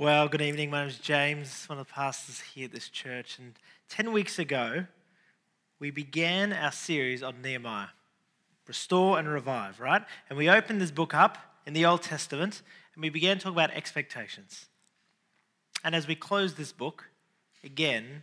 Well, 0.00 0.28
good 0.28 0.42
evening. 0.42 0.70
My 0.70 0.82
name 0.82 0.90
is 0.90 0.98
James, 0.98 1.64
one 1.68 1.76
of 1.80 1.88
the 1.88 1.92
pastors 1.92 2.38
here 2.38 2.66
at 2.66 2.70
this 2.70 2.88
church. 2.88 3.36
And 3.36 3.54
10 3.88 4.12
weeks 4.12 4.38
ago, 4.38 4.86
we 5.80 5.90
began 5.90 6.52
our 6.52 6.70
series 6.70 7.20
on 7.20 7.42
Nehemiah 7.42 7.88
Restore 8.68 9.18
and 9.18 9.26
Revive, 9.26 9.80
right? 9.80 10.04
And 10.28 10.38
we 10.38 10.48
opened 10.48 10.80
this 10.80 10.92
book 10.92 11.14
up 11.14 11.38
in 11.66 11.72
the 11.72 11.84
Old 11.84 12.02
Testament 12.02 12.62
and 12.94 13.02
we 13.02 13.10
began 13.10 13.38
to 13.38 13.42
talk 13.42 13.52
about 13.52 13.72
expectations. 13.72 14.66
And 15.82 15.96
as 15.96 16.06
we 16.06 16.14
close 16.14 16.54
this 16.54 16.70
book, 16.70 17.10
again, 17.64 18.22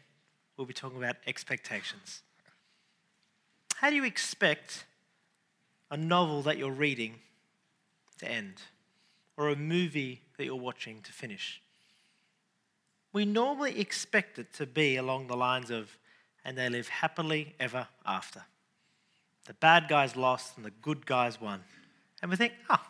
we'll 0.56 0.68
be 0.68 0.74
talking 0.74 0.98
about 0.98 1.18
expectations. 1.28 2.22
How 3.76 3.90
do 3.90 3.98
you 3.98 4.06
expect 4.06 4.86
a 5.92 5.98
novel 5.98 6.42
that 6.44 6.58
you're 6.58 6.72
reading 6.72 7.16
to 8.20 8.32
end 8.32 8.62
or 9.36 9.50
a 9.50 9.58
movie 9.58 10.22
that 10.38 10.46
you're 10.46 10.56
watching 10.56 11.02
to 11.02 11.12
finish? 11.12 11.62
We 13.16 13.24
normally 13.24 13.80
expect 13.80 14.38
it 14.40 14.52
to 14.52 14.66
be 14.66 14.98
along 14.98 15.28
the 15.28 15.38
lines 15.38 15.72
of, 15.72 15.98
and 16.44 16.58
they 16.58 16.68
live 16.68 16.90
happily 16.90 17.56
ever 17.62 17.88
after. 18.06 18.44
The 19.46 19.54
bad 19.54 19.88
guys 19.88 20.18
lost 20.18 20.58
and 20.58 20.66
the 20.66 20.74
good 20.82 21.06
guys 21.06 21.40
won. 21.40 21.64
And 22.22 22.30
we 22.30 22.36
think, 22.36 22.52
oh, 22.70 22.86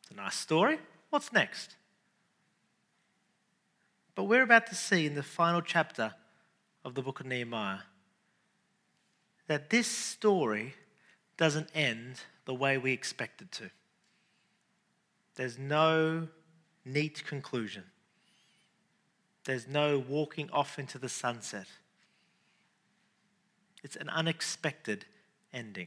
it's 0.00 0.10
a 0.10 0.14
nice 0.14 0.36
story. 0.36 0.78
What's 1.10 1.34
next? 1.34 1.76
But 4.14 4.24
we're 4.24 4.42
about 4.42 4.68
to 4.68 4.74
see 4.74 5.04
in 5.04 5.14
the 5.14 5.22
final 5.22 5.60
chapter 5.60 6.14
of 6.82 6.94
the 6.94 7.02
book 7.02 7.20
of 7.20 7.26
Nehemiah 7.26 7.80
that 9.48 9.68
this 9.68 9.86
story 9.86 10.72
doesn't 11.36 11.68
end 11.74 12.20
the 12.46 12.54
way 12.54 12.78
we 12.78 12.90
expect 12.90 13.42
it 13.42 13.52
to. 13.52 13.70
There's 15.34 15.58
no 15.58 16.28
neat 16.86 17.22
conclusion. 17.26 17.84
There's 19.46 19.68
no 19.68 19.98
walking 19.98 20.50
off 20.52 20.78
into 20.78 20.98
the 20.98 21.08
sunset. 21.08 21.68
It's 23.84 23.94
an 23.94 24.08
unexpected 24.08 25.04
ending. 25.52 25.86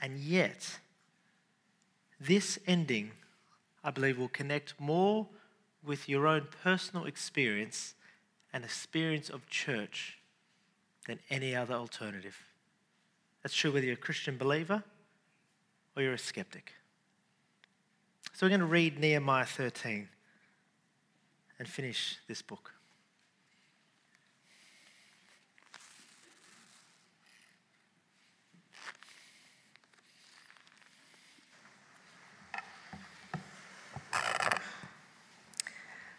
And 0.00 0.18
yet, 0.18 0.78
this 2.18 2.58
ending, 2.66 3.10
I 3.84 3.90
believe, 3.90 4.18
will 4.18 4.28
connect 4.28 4.80
more 4.80 5.26
with 5.84 6.08
your 6.08 6.26
own 6.26 6.46
personal 6.62 7.04
experience 7.04 7.94
and 8.54 8.64
experience 8.64 9.28
of 9.28 9.46
church 9.50 10.18
than 11.06 11.18
any 11.28 11.54
other 11.54 11.74
alternative. 11.74 12.36
That's 13.42 13.54
true 13.54 13.70
whether 13.70 13.84
you're 13.84 13.94
a 13.94 13.98
Christian 13.98 14.38
believer 14.38 14.82
or 15.94 16.02
you're 16.02 16.14
a 16.14 16.18
skeptic. 16.18 16.72
So 18.32 18.46
we're 18.46 18.50
going 18.50 18.60
to 18.60 18.66
read 18.66 18.98
Nehemiah 18.98 19.44
13 19.44 20.08
and 21.58 21.68
finish 21.68 22.18
this 22.28 22.42
book. 22.42 22.72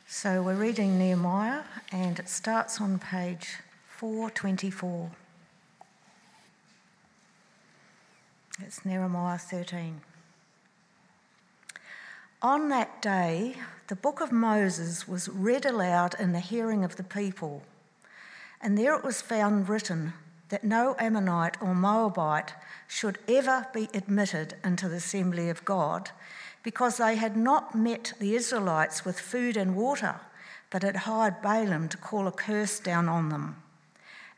So 0.08 0.42
we're 0.42 0.56
reading 0.56 1.00
Nehemiah, 1.00 1.62
and 1.94 2.20
it 2.20 2.28
starts 2.28 2.81
on 2.81 3.00
page 3.00 3.56
424. 3.88 5.12
It's 8.62 8.84
Nehemiah 8.84 9.38
13. 9.38 10.02
On 12.42 12.70
that 12.70 13.02
day, 13.02 13.56
the 13.88 13.98
book 13.98 14.22
of 14.22 14.32
Moses 14.32 15.06
was 15.06 15.28
read 15.28 15.66
aloud 15.66 16.16
in 16.18 16.32
the 16.32 16.40
hearing 16.40 16.86
of 16.86 16.96
the 16.96 17.04
people, 17.04 17.64
and 18.62 18.78
there 18.78 18.96
it 18.96 19.04
was 19.04 19.22
found 19.22 19.68
written 19.68 20.14
that 20.48 20.64
no 20.64 20.96
Ammonite 21.00 21.62
or 21.62 21.75
Moabite 21.75 22.53
should 22.88 23.19
ever 23.28 23.68
be 23.74 23.90
admitted 23.94 24.56
into 24.63 24.88
the 24.88 24.96
assembly 24.96 25.50
of 25.50 25.66
God, 25.66 26.12
because 26.63 26.96
they 26.96 27.16
had 27.16 27.36
not 27.36 27.75
met 27.75 28.13
the 28.19 28.36
Israelites 28.36 29.03
with 29.03 29.19
food 29.19 29.58
and 29.58 29.75
water, 29.75 30.16
but 30.69 30.81
had 30.81 30.96
hired 30.96 31.42
Balaam 31.42 31.90
to 31.90 31.97
call 31.97 32.25
a 32.25 32.31
curse 32.31 32.80
down 32.80 33.09
on 33.09 33.28
them. 33.28 33.62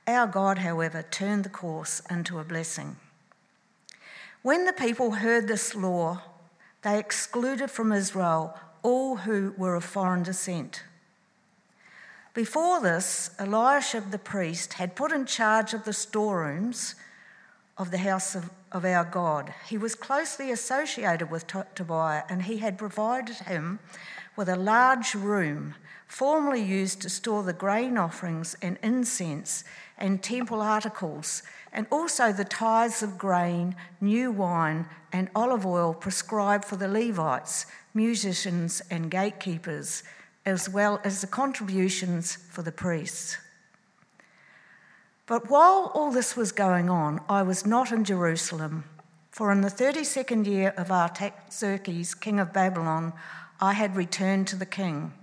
Our 0.08 0.26
God, 0.26 0.58
however, 0.58 1.04
turned 1.04 1.44
the 1.44 1.50
course 1.50 2.02
into 2.10 2.40
a 2.40 2.44
blessing. 2.44 2.96
When 4.42 4.66
the 4.66 4.74
people 4.74 5.12
heard 5.12 5.48
this 5.48 5.76
law, 5.76 6.24
they 6.84 6.98
excluded 7.00 7.70
from 7.70 7.92
Israel 7.92 8.58
all 8.84 9.18
who 9.18 9.54
were 9.58 9.76
of 9.76 9.84
foreign 9.84 10.24
descent. 10.24 10.84
Before 12.34 12.80
this, 12.82 13.32
Eliashib 13.40 14.12
the 14.12 14.18
priest 14.18 14.74
had 14.74 14.96
put 14.96 15.12
in 15.12 15.26
charge 15.26 15.74
of 15.74 15.84
the 15.84 15.94
storerooms 15.94 16.96
of 17.78 17.92
the 17.92 17.98
house 17.98 18.36
of, 18.36 18.50
of 18.72 18.86
our 18.86 19.04
God. 19.04 19.54
He 19.68 19.78
was 19.78 19.96
closely 19.96 20.52
associated 20.52 21.30
with 21.30 21.46
Tobiah, 21.48 22.24
and 22.30 22.44
he 22.44 22.58
had 22.58 22.78
provided 22.78 23.36
him 23.38 23.80
with 24.36 24.48
a 24.48 24.56
large 24.56 25.14
room 25.14 25.76
formerly 26.12 26.62
used 26.62 27.02
to 27.02 27.10
store 27.10 27.42
the 27.42 27.54
grain 27.54 27.98
offerings 27.98 28.54
and 28.62 28.78
incense 28.84 29.64
and 29.98 30.22
temple 30.22 30.62
articles 30.62 31.42
and 31.72 31.88
also 31.90 32.34
the 32.34 32.44
tithes 32.44 33.02
of 33.02 33.18
grain, 33.18 33.74
new 34.02 34.30
wine, 34.30 34.86
and 35.14 35.30
olive 35.34 35.66
oil 35.66 35.94
prescribed 35.94 36.66
for 36.66 36.76
the 36.76 36.88
Levites, 36.90 37.66
musicians, 37.94 38.82
and 38.92 39.10
gatekeepers, 39.10 40.04
as 40.46 40.68
well 40.68 41.00
as 41.06 41.22
the 41.22 41.28
contributions 41.28 42.36
for 42.36 42.62
the 42.62 42.74
priests. 42.74 43.38
But 45.28 45.50
while 45.50 45.94
all 45.96 46.12
this 46.12 46.36
was 46.36 46.52
going 46.52 46.90
on, 46.90 47.22
I 47.30 47.42
was 47.42 47.66
not 47.66 47.94
in 47.94 48.04
Jerusalem, 48.04 48.84
for 49.30 49.50
in 49.50 49.62
the 49.62 49.70
32nd 49.70 50.46
year 50.46 50.74
of 50.76 50.92
Artaxerxes, 50.92 52.16
king 52.16 52.38
of 52.38 52.52
Babylon, 52.52 53.14
I 53.62 53.72
had 53.72 53.96
returned 53.96 54.50
to 54.50 54.58
the 54.58 54.66
king. 54.66 55.14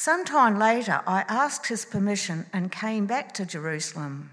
Some 0.00 0.24
time 0.24 0.60
later, 0.60 1.00
I 1.08 1.24
asked 1.26 1.66
his 1.66 1.84
permission 1.84 2.46
and 2.52 2.70
came 2.70 3.06
back 3.06 3.32
to 3.32 3.44
Jerusalem. 3.44 4.30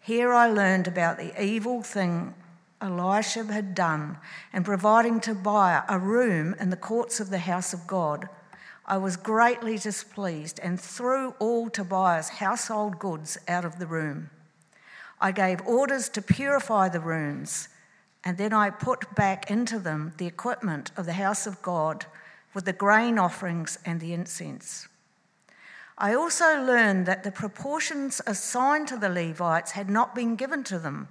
Here 0.00 0.32
I 0.32 0.48
learned 0.48 0.88
about 0.88 1.16
the 1.16 1.40
evil 1.40 1.84
thing 1.84 2.34
Eliashib 2.82 3.50
had 3.50 3.76
done 3.76 4.18
in 4.52 4.64
providing 4.64 5.20
Tobiah 5.20 5.84
a 5.88 5.96
room 5.96 6.56
in 6.58 6.70
the 6.70 6.76
courts 6.76 7.20
of 7.20 7.30
the 7.30 7.38
house 7.38 7.72
of 7.72 7.86
God. 7.86 8.28
I 8.84 8.96
was 8.96 9.16
greatly 9.16 9.78
displeased 9.78 10.58
and 10.60 10.80
threw 10.80 11.36
all 11.38 11.70
Tobiah's 11.70 12.28
household 12.28 12.98
goods 12.98 13.38
out 13.46 13.64
of 13.64 13.78
the 13.78 13.86
room. 13.86 14.28
I 15.20 15.30
gave 15.30 15.64
orders 15.68 16.08
to 16.08 16.20
purify 16.20 16.88
the 16.88 16.98
rooms, 16.98 17.68
and 18.24 18.36
then 18.36 18.52
I 18.52 18.70
put 18.70 19.14
back 19.14 19.52
into 19.52 19.78
them 19.78 20.14
the 20.16 20.26
equipment 20.26 20.90
of 20.96 21.06
the 21.06 21.12
house 21.12 21.46
of 21.46 21.62
God 21.62 22.06
with 22.58 22.64
the 22.64 22.72
grain 22.72 23.20
offerings 23.20 23.78
and 23.84 24.00
the 24.00 24.12
incense. 24.12 24.88
I 25.96 26.12
also 26.12 26.60
learned 26.60 27.06
that 27.06 27.22
the 27.22 27.30
proportions 27.30 28.20
assigned 28.26 28.88
to 28.88 28.96
the 28.96 29.08
Levites 29.08 29.70
had 29.70 29.88
not 29.88 30.12
been 30.12 30.34
given 30.34 30.64
to 30.64 30.80
them, 30.80 31.06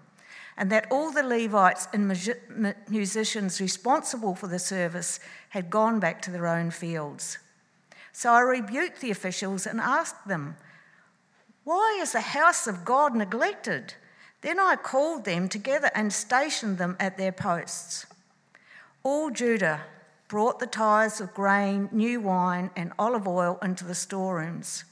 and 0.58 0.70
that 0.70 0.88
all 0.92 1.10
the 1.10 1.24
Levites 1.24 1.88
and 1.94 2.76
musicians 2.90 3.62
responsible 3.62 4.36
for 4.36 4.48
the 4.48 4.60
service 4.60 5.22
had 5.52 5.70
gone 5.70 6.02
back 6.02 6.22
to 6.24 6.32
their 6.32 6.48
own 6.48 6.70
fields. 6.70 7.38
So 8.12 8.34
I 8.34 8.42
rebuked 8.42 9.00
the 9.00 9.12
officials 9.12 9.66
and 9.66 9.80
asked 9.80 10.28
them, 10.28 10.58
Why 11.64 11.98
is 12.02 12.12
the 12.12 12.20
house 12.20 12.68
of 12.68 12.84
God 12.84 13.16
neglected? 13.16 13.94
Then 14.42 14.60
I 14.60 14.76
called 14.76 15.24
them 15.24 15.48
together 15.48 15.92
and 15.96 16.12
stationed 16.12 16.78
them 16.78 16.98
at 17.00 17.18
their 17.18 17.32
posts. 17.32 18.06
All 19.02 19.30
Judah 19.30 19.84
brought 20.28 20.60
the 20.60 20.68
tithes 20.68 21.22
of 21.22 21.34
grain, 21.34 21.90
new 21.92 22.20
wine, 22.20 22.70
and 22.76 22.92
olive 23.00 23.28
oil 23.28 23.58
into 23.62 23.86
the 23.86 23.96
storerooms. 23.96 24.84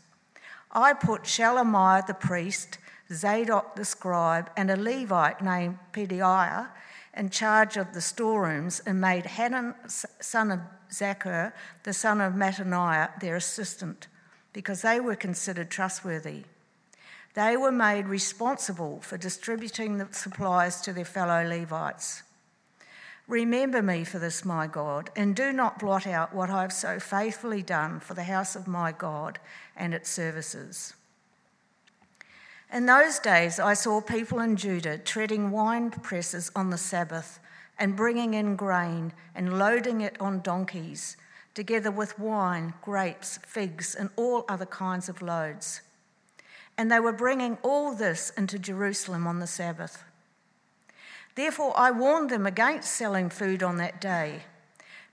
I 0.71 0.93
put 0.93 1.23
Shelemiah 1.23 2.05
the 2.05 2.13
priest, 2.13 2.77
Zadok 3.11 3.75
the 3.75 3.85
scribe, 3.85 4.49
and 4.57 4.71
a 4.71 4.75
Levite 4.75 5.41
named 5.41 5.79
Pedaiah 5.93 6.69
in 7.15 7.29
charge 7.29 7.77
of 7.77 7.93
the 7.93 8.01
storerooms 8.01 8.81
and 8.85 8.99
made 8.99 9.25
Hanan, 9.25 9.75
son 9.87 10.51
of 10.51 10.59
Zaccur, 10.91 11.53
the 11.83 11.93
son 11.93 12.21
of 12.21 12.33
Mattaniah, 12.33 13.19
their 13.19 13.35
assistant, 13.35 14.07
because 14.53 14.81
they 14.81 14.99
were 14.99 15.15
considered 15.15 15.69
trustworthy. 15.69 16.43
They 17.33 17.57
were 17.57 17.71
made 17.71 18.07
responsible 18.07 19.01
for 19.01 19.17
distributing 19.17 19.97
the 19.97 20.07
supplies 20.11 20.81
to 20.81 20.93
their 20.93 21.05
fellow 21.05 21.45
Levites. 21.45 22.23
Remember 23.27 23.81
me 23.81 24.03
for 24.03 24.19
this, 24.19 24.45
my 24.45 24.67
God, 24.67 25.09
and 25.15 25.35
do 25.35 25.51
not 25.51 25.79
blot 25.79 26.05
out 26.05 26.33
what 26.35 26.51
I 26.51 26.61
have 26.61 26.73
so 26.73 26.99
faithfully 26.99 27.63
done 27.63 27.99
for 27.99 28.13
the 28.13 28.23
house 28.23 28.55
of 28.55 28.67
my 28.67 28.91
God 28.91 29.39
and 29.75 29.93
its 29.93 30.09
services. 30.09 30.93
In 32.71 32.85
those 32.85 33.17
days, 33.19 33.59
I 33.59 33.73
saw 33.73 33.99
people 34.01 34.39
in 34.39 34.57
Judah 34.57 34.97
treading 34.97 35.49
wine 35.49 35.89
presses 35.89 36.51
on 36.55 36.69
the 36.69 36.77
Sabbath 36.77 37.39
and 37.79 37.95
bringing 37.95 38.33
in 38.33 38.55
grain 38.55 39.13
and 39.33 39.57
loading 39.57 40.01
it 40.01 40.19
on 40.19 40.41
donkeys, 40.41 41.17
together 41.53 41.91
with 41.91 42.19
wine, 42.19 42.73
grapes, 42.81 43.39
figs, 43.45 43.95
and 43.95 44.09
all 44.15 44.45
other 44.47 44.65
kinds 44.65 45.09
of 45.09 45.21
loads. 45.21 45.81
And 46.77 46.91
they 46.91 46.99
were 46.99 47.13
bringing 47.13 47.57
all 47.63 47.95
this 47.95 48.31
into 48.31 48.59
Jerusalem 48.59 49.25
on 49.25 49.39
the 49.39 49.47
Sabbath. 49.47 50.03
Therefore, 51.35 51.73
I 51.75 51.91
warned 51.91 52.29
them 52.29 52.45
against 52.45 52.91
selling 52.91 53.29
food 53.29 53.61
on 53.61 53.77
that 53.77 53.99
day. 53.99 54.43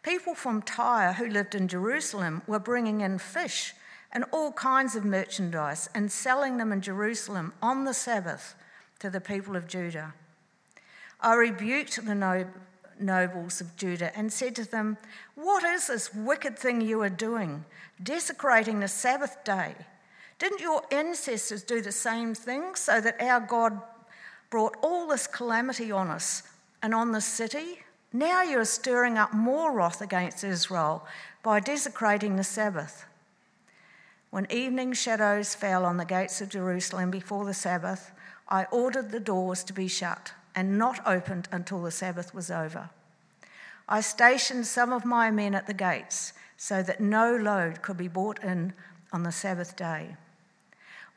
People 0.02 0.34
from 0.34 0.62
Tyre 0.62 1.14
who 1.14 1.26
lived 1.26 1.54
in 1.54 1.69
Jerusalem 1.69 2.42
were 2.46 2.58
bringing 2.58 3.00
in 3.00 3.19
fish 3.19 3.74
and 4.12 4.24
all 4.30 4.52
kinds 4.52 4.94
of 4.94 5.04
merchandise 5.04 5.88
and 5.94 6.10
selling 6.10 6.58
them 6.58 6.72
in 6.72 6.80
Jerusalem 6.80 7.52
on 7.62 7.84
the 7.84 7.94
Sabbath 7.94 8.54
to 9.00 9.10
the 9.10 9.20
people 9.20 9.56
of 9.56 9.66
Judah. 9.66 10.14
I 11.20 11.34
rebuked 11.34 12.04
the 12.04 12.46
nobles 12.98 13.60
of 13.60 13.76
Judah 13.76 14.16
and 14.16 14.32
said 14.32 14.54
to 14.56 14.70
them, 14.70 14.98
What 15.34 15.64
is 15.64 15.86
this 15.86 16.12
wicked 16.14 16.58
thing 16.58 16.80
you 16.80 17.00
are 17.02 17.08
doing, 17.08 17.64
desecrating 18.02 18.80
the 18.80 18.88
Sabbath 18.88 19.42
day? 19.44 19.74
Didn't 20.38 20.60
your 20.60 20.82
ancestors 20.90 21.62
do 21.62 21.80
the 21.80 21.92
same 21.92 22.34
thing 22.34 22.74
so 22.74 23.00
that 23.00 23.20
our 23.20 23.40
God 23.40 23.80
brought 24.52 24.76
all 24.82 25.08
this 25.08 25.26
calamity 25.26 25.90
on 25.90 26.08
us 26.08 26.43
and 26.82 26.94
on 26.94 27.10
the 27.10 27.22
city? 27.22 27.78
Now 28.12 28.43
you 28.43 28.58
are 28.58 28.66
stirring 28.66 29.16
up 29.16 29.32
more 29.32 29.72
wrath 29.72 30.02
against 30.02 30.44
Israel 30.44 31.06
by 31.43 31.58
desecrating 31.58 32.37
the 32.37 32.44
Sabbath. 32.44 33.06
When 34.28 34.46
evening 34.50 34.93
shadows 34.93 35.54
fell 35.54 35.87
on 35.87 35.96
the 35.96 36.04
gates 36.04 36.43
of 36.43 36.50
Jerusalem 36.50 37.10
before 37.10 37.46
the 37.46 37.54
Sabbath, 37.54 38.12
I 38.46 38.66
ordered 38.70 39.10
the 39.10 39.20
doors 39.20 39.64
to 39.64 39.72
be 39.72 39.88
shut 39.88 40.34
and 40.55 40.78
not 40.78 41.00
opened 41.06 41.48
until 41.50 41.82
the 41.82 41.90
Sabbath 41.90 42.34
was 42.34 42.50
over. 42.50 42.90
I 43.88 44.02
stationed 44.02 44.66
some 44.66 44.93
of 44.93 45.06
my 45.06 45.31
men 45.31 45.55
at 45.55 45.66
the 45.66 45.75
gates 45.75 46.34
so 46.58 46.82
that 46.82 47.00
no 47.00 47.34
load 47.34 47.81
could 47.81 47.96
be 47.96 48.08
brought 48.08 48.44
in 48.44 48.75
on 49.14 49.22
the 49.22 49.32
Sabbath 49.32 49.76
day. 49.76 50.16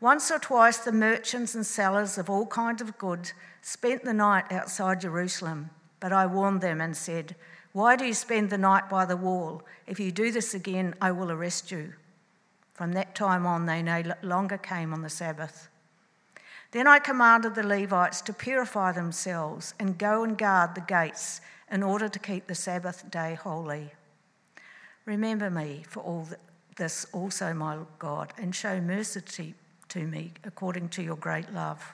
Once 0.01 0.29
or 0.29 0.39
twice, 0.39 0.77
the 0.79 0.91
merchants 0.91 1.55
and 1.55 1.65
sellers 1.65 2.17
of 2.17 2.29
all 2.29 2.45
kinds 2.45 2.81
of 2.81 2.97
goods 2.97 3.33
spent 3.61 4.03
the 4.03 4.13
night 4.13 4.51
outside 4.51 5.01
Jerusalem, 5.01 5.69
but 5.99 6.11
I 6.11 6.25
warned 6.25 6.61
them 6.61 6.81
and 6.81 6.95
said, 6.95 7.35
Why 7.71 7.95
do 7.95 8.05
you 8.05 8.13
spend 8.13 8.49
the 8.49 8.57
night 8.57 8.89
by 8.89 9.05
the 9.05 9.17
wall? 9.17 9.63
If 9.87 9.99
you 9.99 10.11
do 10.11 10.31
this 10.31 10.53
again, 10.53 10.95
I 11.01 11.11
will 11.11 11.31
arrest 11.31 11.71
you. 11.71 11.93
From 12.73 12.91
that 12.91 13.15
time 13.15 13.45
on, 13.45 13.65
they 13.65 13.81
no 13.81 14.03
longer 14.21 14.57
came 14.57 14.93
on 14.93 15.01
the 15.01 15.09
Sabbath. 15.09 15.69
Then 16.71 16.87
I 16.87 16.99
commanded 16.99 17.55
the 17.55 17.65
Levites 17.65 18.19
to 18.23 18.33
purify 18.33 18.91
themselves 18.91 19.73
and 19.79 19.97
go 19.97 20.23
and 20.23 20.37
guard 20.37 20.75
the 20.75 20.81
gates 20.81 21.39
in 21.71 21.83
order 21.83 22.09
to 22.09 22.19
keep 22.19 22.47
the 22.47 22.55
Sabbath 22.55 23.09
day 23.09 23.35
holy. 23.35 23.93
Remember 25.05 25.49
me 25.49 25.85
for 25.87 26.01
all 26.01 26.27
this 26.75 27.05
also, 27.13 27.53
my 27.53 27.77
God, 27.97 28.33
and 28.37 28.53
show 28.53 28.81
mercy 28.81 29.53
to 29.95 30.05
me 30.05 30.33
according 30.43 30.89
to 30.89 31.01
your 31.01 31.15
great 31.15 31.53
love. 31.53 31.93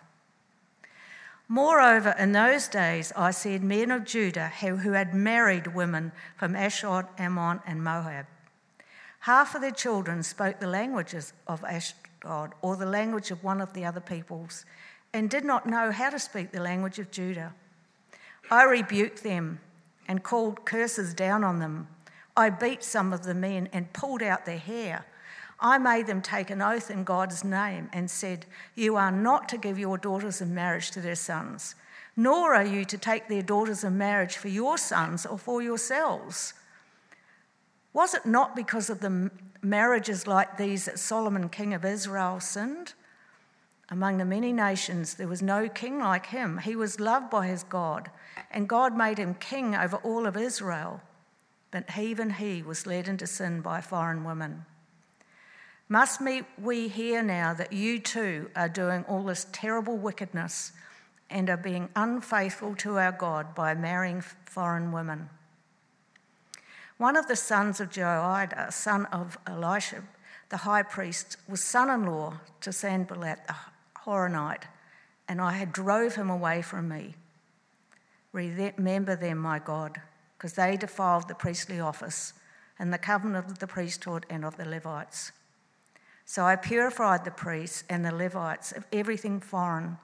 Moreover, 1.48 2.16
in 2.18 2.32
those 2.32 2.68
days 2.68 3.14
I 3.16 3.30
said 3.30 3.64
men 3.64 3.92
of 3.92 4.06
Judah 4.06 4.48
who 4.48 4.94
had 4.94 5.14
married 5.14 5.76
women 5.76 6.12
from 6.36 6.56
Ashdod, 6.56 7.06
Ammon, 7.20 7.60
and 7.68 7.84
Moab. 7.84 8.26
Half 9.20 9.54
of 9.54 9.62
their 9.62 9.70
children 9.70 10.24
spoke 10.24 10.60
the 10.60 10.66
languages 10.66 11.34
of 11.46 11.64
Ashdod 11.64 12.54
or 12.64 12.76
the 12.76 12.88
language 12.88 13.30
of 13.30 13.44
one 13.44 13.62
of 13.62 13.74
the 13.74 13.86
other 13.86 14.00
peoples 14.00 14.66
and 15.14 15.30
did 15.30 15.46
not 15.46 15.68
know 15.68 15.92
how 15.92 16.10
to 16.10 16.18
speak 16.18 16.52
the 16.52 16.60
language 16.60 16.98
of 16.98 17.12
Judah. 17.12 17.54
I 18.50 18.64
rebuked 18.64 19.22
them 19.22 19.60
and 20.08 20.24
called 20.24 20.66
curses 20.66 21.14
down 21.14 21.44
on 21.44 21.60
them. 21.60 21.88
I 22.36 22.50
beat 22.50 22.84
some 22.84 23.14
of 23.14 23.26
the 23.26 23.36
men 23.36 23.70
and 23.72 23.94
pulled 23.94 24.24
out 24.24 24.48
their 24.48 24.58
hair. 24.58 25.06
I 25.62 25.78
made 25.78 26.08
them 26.08 26.24
take 26.24 26.50
an 26.50 26.62
oath 26.62 26.90
in 26.90 27.04
God's 27.04 27.44
name 27.44 27.90
and 27.94 28.10
said, 28.10 28.48
You 28.74 28.96
are 28.96 29.12
not 29.12 29.48
to 29.50 29.58
give 29.58 29.78
your 29.78 30.00
daughters 30.00 30.42
in 30.42 30.56
marriage 30.56 30.90
to 30.92 31.02
their 31.02 31.16
sons, 31.16 31.76
nor 32.18 32.56
are 32.56 32.66
you 32.66 32.84
to 32.86 32.98
take 32.98 33.28
their 33.28 33.44
daughters 33.44 33.84
in 33.84 33.96
marriage 33.96 34.38
for 34.38 34.48
your 34.48 34.80
sons 34.80 35.24
or 35.24 35.38
for 35.38 35.62
yourselves. 35.62 36.56
Was 37.94 38.16
it 38.16 38.26
not 38.26 38.56
because 38.56 38.90
of 38.90 39.02
the 39.02 39.30
marriages 39.62 40.26
like 40.26 40.58
these 40.58 40.86
that 40.86 40.98
Solomon, 40.98 41.48
king 41.48 41.76
of 41.76 41.86
Israel, 41.86 42.40
sinned? 42.40 42.94
Among 43.90 44.18
the 44.18 44.26
many 44.26 44.54
nations, 44.54 45.14
there 45.14 45.28
was 45.28 45.44
no 45.44 45.70
king 45.70 46.00
like 46.00 46.28
him. 46.28 46.58
He 46.60 46.76
was 46.76 47.00
loved 47.00 47.30
by 47.30 47.48
his 47.48 47.64
God, 47.64 48.10
and 48.50 48.68
God 48.68 48.98
made 48.98 49.20
him 49.20 49.36
king 49.36 49.76
over 49.76 49.98
all 49.98 50.26
of 50.26 50.38
Israel. 50.38 51.02
But 51.70 51.86
even 51.98 52.32
he 52.32 52.64
was 52.64 52.88
led 52.88 53.08
into 53.08 53.28
sin 53.28 53.62
by 53.62 53.82
foreign 53.82 54.24
women. 54.24 54.66
Must 55.92 56.22
we 56.58 56.88
hear 56.88 57.22
now 57.22 57.54
that 57.54 57.74
you 57.74 58.00
too 58.00 58.50
are 58.56 58.70
doing 58.70 59.04
all 59.10 59.24
this 59.24 59.46
terrible 59.52 59.98
wickedness 59.98 60.72
and 61.30 61.50
are 61.50 61.58
being 61.58 61.90
unfaithful 61.98 62.76
to 62.78 62.98
our 62.98 63.12
God 63.12 63.54
by 63.54 63.74
marrying 63.74 64.22
foreign 64.22 64.94
women? 64.94 65.30
One 66.96 67.18
of 67.18 67.28
the 67.28 67.36
sons 67.36 67.82
of 67.82 67.90
Joiada, 67.90 68.72
son 68.72 69.06
of 69.08 69.38
Eliashib, 69.46 70.06
the 70.48 70.64
high 70.64 70.84
priest, 70.84 71.36
was 71.50 71.62
son 71.62 71.90
in 71.90 72.06
law 72.06 72.36
to 72.62 72.72
Sanballat 72.72 73.46
the 73.48 73.56
Horonite, 74.06 74.70
and 75.28 75.42
I 75.42 75.52
had 75.52 75.74
drove 75.74 76.16
him 76.16 76.30
away 76.30 76.62
from 76.62 76.88
me. 76.88 77.16
Remember 78.32 79.18
them, 79.18 79.40
my 79.40 79.60
God, 79.60 80.00
because 80.38 80.54
they 80.54 80.78
defiled 80.78 81.28
the 81.28 81.36
priestly 81.36 81.82
office 81.82 82.32
and 82.80 82.94
the 82.94 82.98
covenant 82.98 83.52
of 83.52 83.60
the 83.60 83.68
priesthood 83.68 84.26
and 84.30 84.46
of 84.46 84.56
the 84.56 84.64
Levites. 84.64 85.34
So 86.26 86.46
I 86.46 86.56
purified 86.56 87.26
the 87.26 87.32
priests 87.32 87.84
and 87.90 88.06
the 88.06 88.16
Levites 88.16 88.72
of 88.72 88.86
everything 88.92 89.40
foreign 89.40 89.98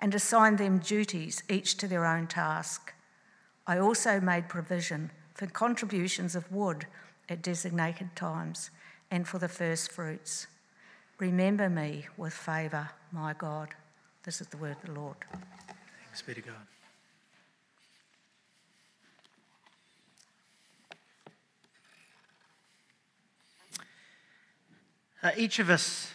and 0.00 0.14
assigned 0.14 0.58
them 0.58 0.78
duties, 0.78 1.42
each 1.48 1.76
to 1.78 1.88
their 1.88 2.04
own 2.04 2.26
task. 2.26 2.92
I 3.66 3.78
also 3.78 4.20
made 4.20 4.48
provision 4.48 5.10
for 5.34 5.46
contributions 5.46 6.34
of 6.34 6.50
wood 6.50 6.86
at 7.28 7.42
designated 7.42 8.14
times, 8.14 8.70
and 9.10 9.26
for 9.26 9.38
the 9.38 9.48
first 9.48 9.90
fruits. 9.90 10.46
Remember 11.18 11.68
me 11.68 12.06
with 12.16 12.32
favour, 12.32 12.90
my 13.12 13.32
God. 13.32 13.70
This 14.24 14.40
is 14.40 14.48
the 14.48 14.56
word 14.56 14.76
of 14.82 14.94
the 14.94 15.00
Lord. 15.00 15.16
Thanks 16.04 16.22
be 16.22 16.34
to 16.34 16.40
God. 16.40 16.75
Uh, 25.22 25.30
each 25.36 25.58
of 25.58 25.70
us 25.70 26.12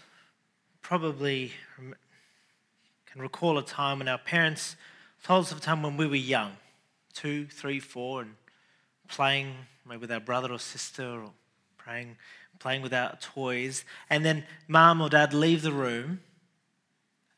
probably 0.81 1.51
can 1.77 3.21
recall 3.21 3.57
a 3.57 3.63
time 3.63 3.97
when 3.97 4.07
our 4.07 4.19
parents 4.19 4.75
told 5.23 5.45
us 5.45 5.51
of 5.51 5.57
a 5.57 5.61
time 5.61 5.81
when 5.81 5.97
we 5.97 6.05
were 6.05 6.15
young 6.15 6.51
two, 7.13 7.45
three, 7.47 7.79
four, 7.79 8.21
and 8.21 8.35
playing 9.07 9.53
maybe 9.85 9.99
with 9.99 10.11
our 10.11 10.19
brother 10.19 10.51
or 10.51 10.59
sister 10.59 11.03
or 11.03 11.31
playing, 11.83 12.15
playing 12.59 12.81
with 12.81 12.93
our 12.93 13.17
toys, 13.19 13.83
and 14.09 14.23
then 14.23 14.45
mom 14.67 15.01
or 15.01 15.09
dad 15.09 15.33
leave 15.33 15.61
the 15.61 15.73
room, 15.73 16.21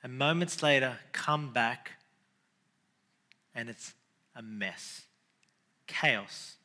and 0.03 0.17
moments 0.17 0.62
later 0.62 0.98
come 1.12 1.53
back, 1.53 1.93
and 3.55 3.70
it's 3.70 3.93
a 4.36 4.41
mess. 4.41 5.03
Chaos 5.88 6.58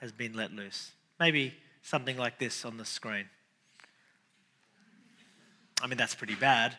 has 0.00 0.10
been 0.10 0.32
let 0.32 0.52
loose. 0.52 0.92
Maybe 1.20 1.54
something 1.82 2.16
like 2.16 2.38
this 2.38 2.64
on 2.64 2.78
the 2.78 2.84
screen. 2.84 3.26
I 5.82 5.86
mean, 5.86 5.96
that's 5.96 6.14
pretty 6.14 6.34
bad. 6.34 6.76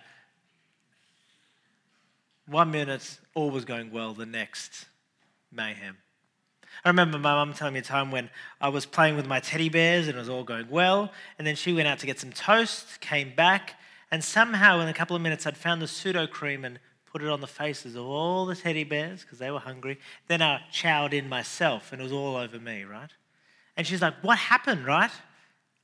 One 2.48 2.72
minute, 2.72 3.20
all 3.36 3.52
was 3.52 3.66
going 3.66 3.92
well, 3.92 4.14
the 4.14 4.26
next, 4.26 4.86
mayhem. 5.52 5.98
I 6.84 6.90
remember 6.90 7.18
my 7.18 7.34
mum 7.34 7.54
telling 7.54 7.74
me 7.74 7.80
a 7.80 7.84
time 7.84 8.12
when 8.12 8.30
I 8.62 8.70
was 8.70 8.86
playing 8.86 9.16
with 9.16 9.28
my 9.28 9.40
teddy 9.40 9.70
bears 9.70 10.08
and 10.08 10.16
it 10.16 10.20
was 10.20 10.30
all 10.30 10.44
going 10.44 10.70
well. 10.70 11.12
And 11.38 11.46
then 11.46 11.56
she 11.56 11.74
went 11.74 11.88
out 11.88 12.00
to 12.00 12.06
get 12.06 12.20
some 12.20 12.32
toast, 12.32 13.02
came 13.02 13.34
back, 13.36 13.76
and 14.12 14.24
somehow 14.24 14.80
in 14.80 14.88
a 14.88 14.94
couple 14.94 15.16
of 15.16 15.22
minutes 15.22 15.46
I'd 15.46 15.58
found 15.58 15.82
the 15.82 15.86
Sudocrem 15.86 16.64
and 16.64 16.80
put 17.06 17.22
it 17.22 17.30
on 17.30 17.42
the 17.42 17.48
faces 17.48 17.96
of 17.96 18.06
all 18.06 18.46
the 18.46 18.56
teddy 18.56 18.84
bears 18.84 19.22
because 19.22 19.40
they 19.40 19.52
were 19.52 19.60
hungry. 19.60 20.00
Then 20.28 20.42
I 20.42 20.62
chowed 20.72 21.14
in 21.14 21.28
myself 21.28 21.92
and 21.92 22.02
it 22.02 22.04
was 22.04 22.14
all 22.14 22.36
over 22.36 22.60
me, 22.60 22.84
right? 22.84 23.12
And 23.76 23.86
she's 23.86 24.02
like, 24.02 24.16
What 24.22 24.38
happened, 24.38 24.86
right? 24.86 25.12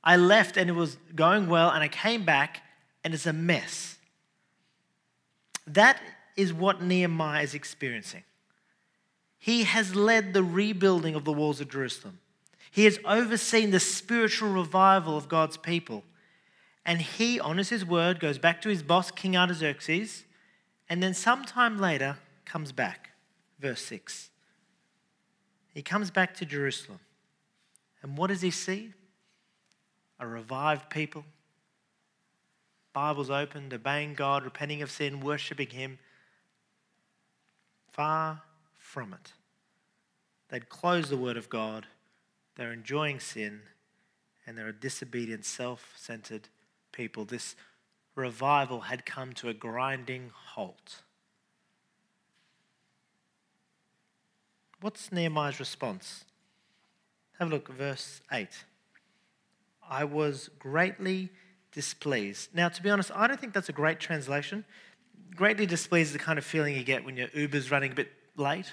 I 0.02 0.16
left 0.16 0.56
and 0.56 0.70
it 0.70 0.74
was 0.74 0.96
going 1.14 1.48
well, 1.48 1.70
and 1.70 1.82
I 1.82 1.88
came 1.88 2.24
back 2.24 2.62
and 3.06 3.14
it's 3.14 3.24
a 3.24 3.32
mess. 3.32 3.98
That 5.64 6.00
is 6.36 6.52
what 6.52 6.82
Nehemiah 6.82 7.44
is 7.44 7.54
experiencing. 7.54 8.24
He 9.38 9.62
has 9.62 9.94
led 9.94 10.34
the 10.34 10.42
rebuilding 10.42 11.14
of 11.14 11.24
the 11.24 11.32
walls 11.32 11.60
of 11.60 11.70
Jerusalem. 11.70 12.18
He 12.68 12.82
has 12.82 12.98
overseen 13.04 13.70
the 13.70 13.78
spiritual 13.78 14.48
revival 14.48 15.16
of 15.16 15.28
God's 15.28 15.56
people. 15.56 16.02
And 16.84 17.00
he 17.00 17.38
honors 17.38 17.68
his 17.68 17.84
word, 17.84 18.18
goes 18.18 18.38
back 18.38 18.60
to 18.62 18.70
his 18.70 18.82
boss, 18.82 19.12
King 19.12 19.36
Artaxerxes, 19.36 20.24
and 20.88 21.00
then 21.00 21.14
sometime 21.14 21.78
later 21.78 22.16
comes 22.44 22.72
back. 22.72 23.10
Verse 23.60 23.82
6. 23.82 24.30
He 25.72 25.82
comes 25.82 26.10
back 26.10 26.34
to 26.34 26.44
Jerusalem. 26.44 26.98
And 28.02 28.18
what 28.18 28.30
does 28.30 28.42
he 28.42 28.50
see? 28.50 28.94
a 30.18 30.26
revived 30.26 30.90
people. 30.90 31.24
Bibles 32.96 33.28
opened, 33.28 33.74
obeying 33.74 34.14
God, 34.14 34.42
repenting 34.42 34.80
of 34.80 34.90
sin, 34.90 35.20
worshipping 35.20 35.68
Him. 35.68 35.98
Far 37.92 38.40
from 38.78 39.12
it. 39.12 39.34
They'd 40.48 40.70
closed 40.70 41.10
the 41.10 41.18
Word 41.18 41.36
of 41.36 41.50
God, 41.50 41.86
they're 42.54 42.72
enjoying 42.72 43.20
sin, 43.20 43.60
and 44.46 44.56
they're 44.56 44.68
a 44.68 44.72
disobedient, 44.72 45.44
self 45.44 45.92
centered 45.94 46.48
people. 46.90 47.26
This 47.26 47.54
revival 48.14 48.80
had 48.80 49.04
come 49.04 49.34
to 49.34 49.50
a 49.50 49.54
grinding 49.54 50.30
halt. 50.32 51.02
What's 54.80 55.12
Nehemiah's 55.12 55.60
response? 55.60 56.24
Have 57.38 57.48
a 57.48 57.50
look 57.50 57.68
verse 57.68 58.22
8. 58.32 58.48
I 59.86 60.04
was 60.04 60.48
greatly 60.58 61.28
displeased. 61.76 62.48
Now, 62.54 62.70
to 62.70 62.82
be 62.82 62.88
honest, 62.88 63.10
I 63.14 63.26
don't 63.26 63.38
think 63.38 63.52
that's 63.52 63.68
a 63.68 63.72
great 63.72 64.00
translation. 64.00 64.64
Greatly 65.34 65.66
displeased 65.66 66.08
is 66.08 66.12
the 66.14 66.18
kind 66.18 66.38
of 66.38 66.44
feeling 66.44 66.74
you 66.74 66.82
get 66.82 67.04
when 67.04 67.18
your 67.18 67.28
Uber's 67.34 67.70
running 67.70 67.92
a 67.92 67.94
bit 67.94 68.10
late. 68.34 68.72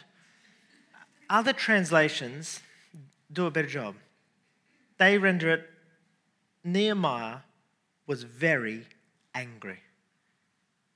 Other 1.29 1.51
translations 1.51 2.62
do 3.31 3.45
a 3.45 3.51
better 3.51 3.67
job. 3.67 3.95
They 4.98 5.17
render 5.17 5.51
it 5.51 5.69
Nehemiah 6.63 7.39
was 8.07 8.24
very 8.24 8.86
angry. 9.36 9.81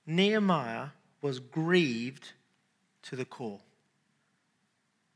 Nehemiah 0.06 0.88
was 1.22 1.42
grieved 1.42 2.32
to 3.04 3.18
the 3.18 3.26
core. 3.26 3.60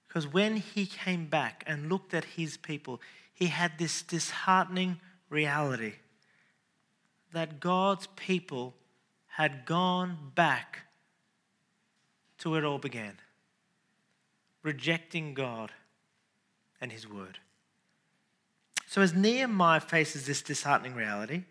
Because 0.09 0.27
when 0.27 0.57
he 0.57 0.85
came 0.85 1.27
back 1.27 1.63
and 1.65 1.87
looked 1.87 2.13
at 2.13 2.25
his 2.25 2.57
people, 2.57 2.99
he 3.33 3.47
had 3.47 3.77
this 3.77 4.01
disheartening 4.01 4.99
reality 5.29 5.93
that 7.33 7.59
God's 7.59 8.07
people 8.15 8.75
had 9.27 9.65
gone 9.65 10.17
back 10.35 10.81
to 12.39 12.49
where 12.49 12.63
it 12.63 12.65
all 12.65 12.79
began, 12.79 13.17
rejecting 14.63 15.33
God 15.33 15.71
and 16.81 16.91
his 16.91 17.07
word. 17.07 17.39
So, 18.87 19.01
as 19.01 19.13
Nehemiah 19.13 19.79
faces 19.79 20.25
this 20.25 20.41
disheartening 20.41 20.95
reality, 20.95 21.43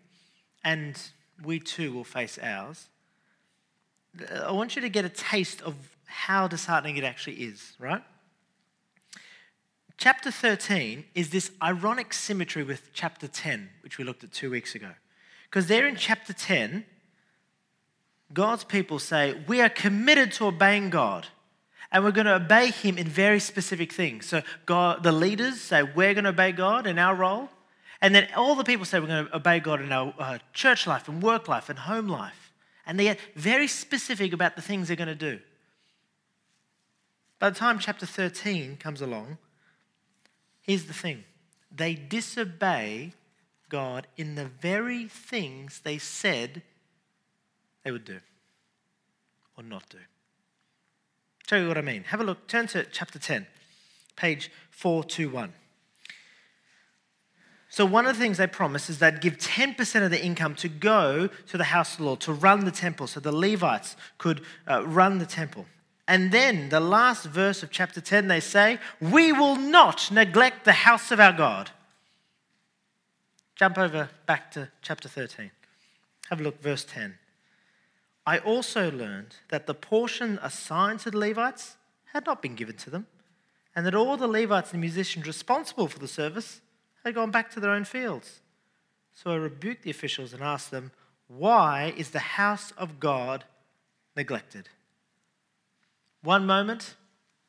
and 0.63 0.99
we 1.43 1.59
too 1.59 1.91
will 1.91 2.03
face 2.03 2.37
ours, 2.37 2.89
uh, 4.19 4.35
I 4.35 4.51
want 4.51 4.75
you 4.75 4.81
to 4.81 4.89
get 4.89 5.05
a 5.05 5.09
taste 5.09 5.61
of 5.61 5.75
how 6.05 6.47
disheartening 6.47 6.97
it 6.97 7.03
actually 7.03 7.37
is, 7.37 7.73
right? 7.79 8.03
Chapter 9.97 10.29
13 10.29 11.05
is 11.15 11.29
this 11.29 11.51
ironic 11.63 12.13
symmetry 12.13 12.63
with 12.63 12.89
chapter 12.93 13.27
10, 13.27 13.69
which 13.81 13.97
we 13.97 14.03
looked 14.03 14.23
at 14.23 14.31
two 14.31 14.49
weeks 14.51 14.75
ago. 14.75 14.89
Because 15.51 15.67
there 15.67 15.85
in 15.85 15.97
chapter 15.97 16.31
10, 16.31 16.85
God's 18.33 18.63
people 18.63 18.99
say, 18.99 19.35
We 19.47 19.59
are 19.59 19.67
committed 19.69 20.31
to 20.33 20.45
obeying 20.45 20.89
God 20.89 21.27
and 21.91 22.05
we're 22.05 22.11
going 22.11 22.25
to 22.25 22.35
obey 22.35 22.71
Him 22.71 22.97
in 22.97 23.07
very 23.07 23.41
specific 23.41 23.91
things. 23.91 24.25
So, 24.25 24.41
God, 24.65 25.03
the 25.03 25.11
leaders 25.11 25.59
say, 25.59 25.83
We're 25.83 26.13
going 26.13 26.23
to 26.23 26.29
obey 26.29 26.53
God 26.53 26.87
in 26.87 26.97
our 26.97 27.13
role. 27.13 27.49
And 27.99 28.15
then 28.15 28.29
all 28.35 28.55
the 28.55 28.63
people 28.63 28.85
say, 28.85 28.99
We're 28.99 29.07
going 29.07 29.27
to 29.27 29.35
obey 29.35 29.59
God 29.59 29.81
in 29.81 29.91
our 29.91 30.13
uh, 30.17 30.37
church 30.53 30.87
life 30.87 31.09
and 31.09 31.21
work 31.21 31.49
life 31.49 31.69
and 31.69 31.77
home 31.77 32.07
life. 32.07 32.53
And 32.85 32.97
they 32.97 33.03
get 33.03 33.19
very 33.35 33.67
specific 33.67 34.31
about 34.31 34.55
the 34.55 34.61
things 34.61 34.87
they're 34.87 34.95
going 34.95 35.07
to 35.09 35.15
do. 35.15 35.39
By 37.39 37.49
the 37.49 37.59
time 37.59 37.77
chapter 37.77 38.05
13 38.05 38.77
comes 38.77 39.01
along, 39.01 39.37
Here's 40.61 40.85
the 40.85 40.93
thing 40.93 41.25
they 41.69 41.95
disobey 41.95 43.11
God 43.71 44.05
in 44.17 44.35
the 44.35 44.45
very 44.45 45.07
things 45.07 45.81
they 45.83 45.97
said 45.97 46.61
they 47.83 47.91
would 47.91 48.05
do 48.05 48.19
or 49.57 49.63
not 49.63 49.89
do. 49.89 49.97
Show 51.49 51.55
you 51.55 51.67
what 51.67 51.77
I 51.77 51.81
mean. 51.81 52.03
Have 52.03 52.19
a 52.19 52.23
look. 52.23 52.47
Turn 52.47 52.67
to 52.67 52.83
chapter 52.83 53.17
10, 53.17 53.47
page 54.15 54.51
421. 54.69 55.53
So, 57.69 57.85
one 57.85 58.05
of 58.05 58.15
the 58.15 58.21
things 58.21 58.37
they 58.37 58.47
promised 58.47 58.89
is 58.89 58.99
they'd 58.99 59.21
give 59.21 59.37
10% 59.37 60.03
of 60.03 60.11
the 60.11 60.21
income 60.21 60.55
to 60.55 60.67
go 60.67 61.29
to 61.47 61.57
the 61.57 61.63
house 61.63 61.93
of 61.93 61.99
the 61.99 62.03
Lord, 62.03 62.19
to 62.21 62.33
run 62.33 62.65
the 62.65 62.71
temple, 62.71 63.07
so 63.07 63.21
the 63.21 63.31
Levites 63.31 63.95
could 64.17 64.41
uh, 64.69 64.85
run 64.85 65.19
the 65.19 65.25
temple. 65.25 65.65
And 66.05 66.33
then 66.33 66.67
the 66.67 66.81
last 66.81 67.25
verse 67.25 67.63
of 67.63 67.71
chapter 67.71 68.01
10, 68.01 68.27
they 68.27 68.41
say, 68.41 68.79
We 68.99 69.31
will 69.31 69.55
not 69.55 70.11
neglect 70.11 70.65
the 70.65 70.73
house 70.73 71.11
of 71.11 71.21
our 71.21 71.31
God. 71.31 71.71
Jump 73.61 73.77
over 73.77 74.09
back 74.25 74.49
to 74.53 74.69
chapter 74.81 75.07
13. 75.07 75.51
Have 76.31 76.39
a 76.39 76.43
look, 76.43 76.59
verse 76.63 76.83
10. 76.83 77.19
I 78.25 78.39
also 78.39 78.89
learned 78.89 79.35
that 79.49 79.67
the 79.67 79.75
portion 79.75 80.39
assigned 80.41 81.01
to 81.01 81.11
the 81.11 81.19
Levites 81.19 81.77
had 82.05 82.25
not 82.25 82.41
been 82.41 82.55
given 82.55 82.75
to 82.77 82.89
them, 82.89 83.05
and 83.75 83.85
that 83.85 83.93
all 83.93 84.17
the 84.17 84.27
Levites 84.27 84.71
and 84.71 84.81
musicians 84.81 85.27
responsible 85.27 85.87
for 85.87 85.99
the 85.99 86.07
service 86.07 86.61
had 87.05 87.13
gone 87.13 87.29
back 87.29 87.51
to 87.51 87.59
their 87.59 87.69
own 87.69 87.83
fields. 87.83 88.41
So 89.13 89.29
I 89.29 89.35
rebuked 89.35 89.83
the 89.83 89.91
officials 89.91 90.33
and 90.33 90.41
asked 90.41 90.71
them, 90.71 90.91
Why 91.27 91.93
is 91.95 92.09
the 92.09 92.17
house 92.17 92.73
of 92.79 92.99
God 92.99 93.43
neglected? 94.17 94.69
One 96.23 96.47
moment, 96.47 96.95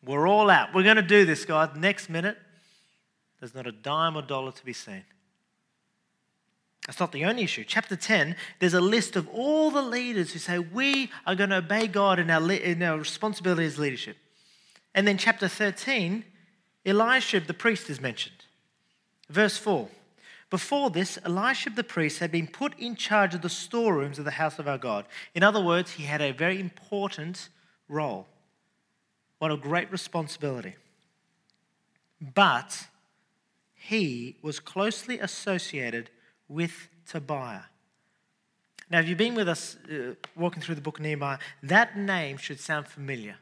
we're 0.04 0.28
all 0.28 0.50
out. 0.50 0.74
We're 0.74 0.82
going 0.82 0.96
to 0.96 1.02
do 1.02 1.24
this, 1.24 1.46
God. 1.46 1.74
Next 1.74 2.10
minute, 2.10 2.36
there's 3.40 3.54
not 3.54 3.66
a 3.66 3.72
dime 3.72 4.14
or 4.14 4.20
dollar 4.20 4.52
to 4.52 4.64
be 4.66 4.74
seen. 4.74 5.04
That's 6.86 6.98
not 6.98 7.12
the 7.12 7.24
only 7.24 7.44
issue. 7.44 7.64
Chapter 7.64 7.94
10, 7.94 8.34
there's 8.58 8.74
a 8.74 8.80
list 8.80 9.14
of 9.14 9.28
all 9.28 9.70
the 9.70 9.82
leaders 9.82 10.32
who 10.32 10.38
say, 10.38 10.58
We 10.58 11.10
are 11.26 11.36
going 11.36 11.50
to 11.50 11.58
obey 11.58 11.86
God 11.86 12.18
in 12.18 12.28
our, 12.28 12.50
in 12.50 12.82
our 12.82 12.98
responsibility 12.98 13.64
as 13.64 13.78
leadership. 13.78 14.16
And 14.94 15.06
then 15.06 15.16
chapter 15.16 15.48
13, 15.48 16.24
Eliashib 16.84 17.46
the 17.46 17.54
priest 17.54 17.88
is 17.88 18.00
mentioned. 18.00 18.44
Verse 19.30 19.56
4 19.56 19.88
Before 20.50 20.90
this, 20.90 21.18
Eliashib 21.24 21.76
the 21.76 21.84
priest 21.84 22.18
had 22.18 22.32
been 22.32 22.48
put 22.48 22.76
in 22.78 22.96
charge 22.96 23.34
of 23.34 23.42
the 23.42 23.48
storerooms 23.48 24.18
of 24.18 24.24
the 24.24 24.32
house 24.32 24.58
of 24.58 24.66
our 24.66 24.78
God. 24.78 25.06
In 25.34 25.44
other 25.44 25.62
words, 25.62 25.92
he 25.92 26.02
had 26.02 26.20
a 26.20 26.32
very 26.32 26.58
important 26.58 27.48
role. 27.88 28.26
What 29.38 29.52
a 29.52 29.56
great 29.56 29.90
responsibility. 29.92 30.74
But 32.34 32.86
he 33.74 34.36
was 34.42 34.60
closely 34.60 35.18
associated 35.20 36.10
with 36.52 36.88
Tobiah. 37.08 37.62
Now, 38.90 39.00
if 39.00 39.08
you've 39.08 39.18
been 39.18 39.34
with 39.34 39.48
us 39.48 39.76
uh, 39.90 40.14
walking 40.36 40.62
through 40.62 40.74
the 40.74 40.80
book 40.80 40.98
of 40.98 41.04
Nehemiah, 41.04 41.38
that 41.62 41.96
name 41.96 42.36
should 42.36 42.60
sound 42.60 42.86
familiar. 42.86 43.36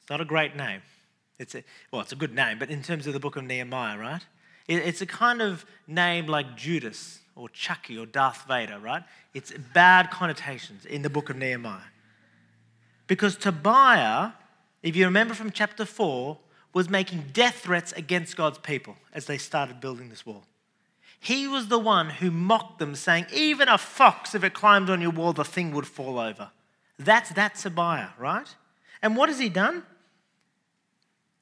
It's 0.00 0.10
not 0.10 0.20
a 0.20 0.24
great 0.24 0.56
name. 0.56 0.80
It's 1.38 1.54
a, 1.54 1.62
well, 1.90 2.00
it's 2.00 2.12
a 2.12 2.16
good 2.16 2.34
name, 2.34 2.58
but 2.58 2.70
in 2.70 2.82
terms 2.82 3.06
of 3.06 3.12
the 3.12 3.20
book 3.20 3.36
of 3.36 3.44
Nehemiah, 3.44 3.98
right? 3.98 4.22
It, 4.66 4.76
it's 4.76 5.02
a 5.02 5.06
kind 5.06 5.42
of 5.42 5.66
name 5.86 6.26
like 6.26 6.56
Judas 6.56 7.20
or 7.34 7.50
Chucky 7.50 7.98
or 7.98 8.06
Darth 8.06 8.46
Vader, 8.48 8.78
right? 8.78 9.02
It's 9.34 9.52
bad 9.74 10.10
connotations 10.10 10.86
in 10.86 11.02
the 11.02 11.10
book 11.10 11.28
of 11.28 11.36
Nehemiah. 11.36 11.80
Because 13.06 13.36
Tobiah 13.36 14.32
if 14.86 14.94
you 14.94 15.04
remember 15.04 15.34
from 15.34 15.50
chapter 15.50 15.84
4, 15.84 16.38
was 16.72 16.88
making 16.88 17.24
death 17.32 17.56
threats 17.56 17.92
against 17.92 18.36
God's 18.36 18.58
people 18.58 18.94
as 19.12 19.26
they 19.26 19.36
started 19.36 19.80
building 19.80 20.10
this 20.10 20.24
wall. 20.24 20.44
He 21.18 21.48
was 21.48 21.68
the 21.68 21.78
one 21.78 22.10
who 22.10 22.30
mocked 22.30 22.78
them, 22.78 22.94
saying, 22.94 23.26
Even 23.32 23.68
a 23.68 23.78
fox, 23.78 24.34
if 24.34 24.44
it 24.44 24.54
climbed 24.54 24.90
on 24.90 25.00
your 25.00 25.10
wall, 25.10 25.32
the 25.32 25.44
thing 25.44 25.72
would 25.72 25.86
fall 25.86 26.18
over. 26.18 26.50
That's 26.98 27.30
that 27.30 27.56
Tobiah, 27.56 28.10
right? 28.18 28.54
And 29.02 29.16
what 29.16 29.28
has 29.28 29.38
he 29.38 29.48
done? 29.48 29.84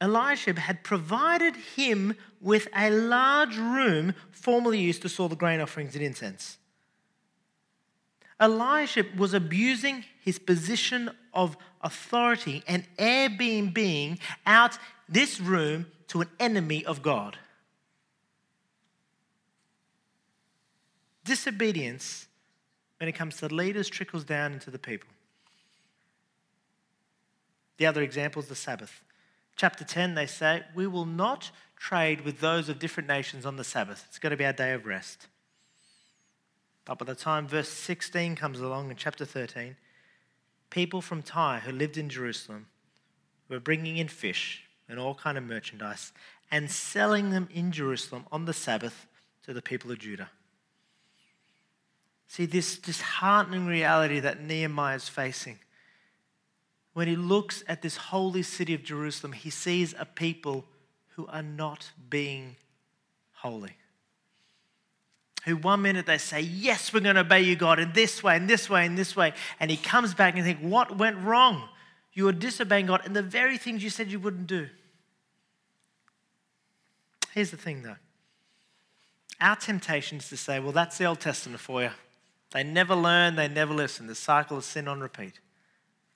Eliashib 0.00 0.58
had 0.58 0.84
provided 0.84 1.56
him 1.56 2.14
with 2.40 2.68
a 2.76 2.90
large 2.90 3.56
room 3.56 4.14
formerly 4.30 4.78
used 4.78 5.02
to 5.02 5.08
store 5.08 5.28
the 5.28 5.36
grain 5.36 5.60
offerings 5.60 5.94
and 5.94 6.04
incense. 6.04 6.58
Eliashib 8.40 9.18
was 9.18 9.32
abusing 9.32 10.04
his 10.20 10.38
position 10.38 11.10
of 11.32 11.56
authority 11.80 12.62
and 12.66 12.84
Airbnb 12.98 14.18
out 14.46 14.78
this 15.08 15.40
room 15.40 15.86
to 16.08 16.20
an 16.20 16.28
enemy 16.40 16.84
of 16.84 17.02
God. 17.02 17.38
Disobedience, 21.24 22.28
when 22.98 23.08
it 23.08 23.12
comes 23.12 23.36
to 23.38 23.46
leaders, 23.46 23.88
trickles 23.88 24.24
down 24.24 24.52
into 24.52 24.70
the 24.70 24.78
people. 24.78 25.08
The 27.78 27.86
other 27.86 28.02
example 28.02 28.42
is 28.42 28.48
the 28.48 28.54
Sabbath. 28.54 29.02
Chapter 29.56 29.84
10, 29.84 30.14
they 30.14 30.26
say, 30.26 30.62
We 30.74 30.86
will 30.86 31.06
not 31.06 31.50
trade 31.76 32.22
with 32.22 32.40
those 32.40 32.68
of 32.68 32.78
different 32.78 33.08
nations 33.08 33.46
on 33.46 33.56
the 33.56 33.64
Sabbath. 33.64 34.04
It's 34.08 34.18
going 34.18 34.30
to 34.30 34.36
be 34.36 34.46
our 34.46 34.52
day 34.52 34.72
of 34.72 34.86
rest. 34.86 35.28
But 36.84 36.98
by 36.98 37.06
the 37.06 37.14
time 37.14 37.48
verse 37.48 37.68
16 37.68 38.36
comes 38.36 38.60
along 38.60 38.90
in 38.90 38.96
chapter 38.96 39.24
13, 39.24 39.76
people 40.70 41.00
from 41.00 41.22
Tyre 41.22 41.60
who 41.60 41.72
lived 41.72 41.96
in 41.96 42.08
Jerusalem 42.08 42.66
were 43.48 43.60
bringing 43.60 43.96
in 43.96 44.08
fish 44.08 44.64
and 44.88 44.98
all 44.98 45.14
kind 45.14 45.38
of 45.38 45.44
merchandise 45.44 46.12
and 46.50 46.70
selling 46.70 47.30
them 47.30 47.48
in 47.52 47.72
Jerusalem 47.72 48.26
on 48.30 48.44
the 48.44 48.52
Sabbath 48.52 49.06
to 49.44 49.52
the 49.52 49.62
people 49.62 49.90
of 49.90 49.98
Judah. 49.98 50.30
See, 52.34 52.46
this 52.46 52.78
disheartening 52.78 53.64
reality 53.64 54.18
that 54.18 54.42
Nehemiah 54.42 54.96
is 54.96 55.08
facing. 55.08 55.60
When 56.92 57.06
he 57.06 57.14
looks 57.14 57.62
at 57.68 57.80
this 57.80 57.96
holy 57.96 58.42
city 58.42 58.74
of 58.74 58.82
Jerusalem, 58.82 59.30
he 59.30 59.50
sees 59.50 59.94
a 59.96 60.04
people 60.04 60.64
who 61.10 61.28
are 61.28 61.44
not 61.44 61.92
being 62.10 62.56
holy. 63.34 63.76
Who 65.44 65.58
one 65.58 65.82
minute 65.82 66.06
they 66.06 66.18
say, 66.18 66.40
Yes, 66.40 66.92
we're 66.92 66.98
going 66.98 67.14
to 67.14 67.20
obey 67.20 67.42
you, 67.42 67.54
God, 67.54 67.78
in 67.78 67.92
this 67.92 68.20
way, 68.20 68.34
in 68.34 68.48
this 68.48 68.68
way, 68.68 68.84
in 68.84 68.96
this 68.96 69.14
way. 69.14 69.32
And 69.60 69.70
he 69.70 69.76
comes 69.76 70.12
back 70.12 70.34
and 70.34 70.42
think, 70.42 70.58
What 70.58 70.98
went 70.98 71.18
wrong? 71.18 71.68
You 72.14 72.26
are 72.26 72.32
disobeying 72.32 72.86
God 72.86 73.06
in 73.06 73.12
the 73.12 73.22
very 73.22 73.58
things 73.58 73.84
you 73.84 73.90
said 73.90 74.10
you 74.10 74.18
wouldn't 74.18 74.48
do. 74.48 74.66
Here's 77.32 77.52
the 77.52 77.56
thing 77.56 77.82
though 77.82 77.94
our 79.40 79.54
temptation 79.54 80.18
is 80.18 80.28
to 80.30 80.36
say, 80.36 80.58
Well, 80.58 80.72
that's 80.72 80.98
the 80.98 81.04
Old 81.04 81.20
Testament 81.20 81.60
for 81.60 81.80
you. 81.80 81.90
They 82.54 82.62
never 82.62 82.94
learn, 82.94 83.34
they 83.34 83.48
never 83.48 83.74
listen. 83.74 84.06
The 84.06 84.14
cycle 84.14 84.56
of 84.56 84.64
sin 84.64 84.86
on 84.86 85.00
repeat. 85.00 85.40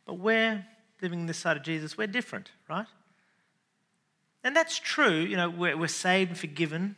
But 0.07 0.15
we're 0.15 0.65
living 1.03 1.27
this 1.27 1.39
side 1.39 1.57
of 1.57 1.65
Jesus, 1.65 1.99
we're 1.99 2.07
different, 2.07 2.53
right? 2.71 2.87
And 4.45 4.55
that's 4.55 4.79
true. 4.79 5.17
You 5.17 5.37
know, 5.37 5.51
we're, 5.51 5.77
we're 5.77 5.89
saved 5.89 6.31
and 6.31 6.39
forgiven. 6.39 6.95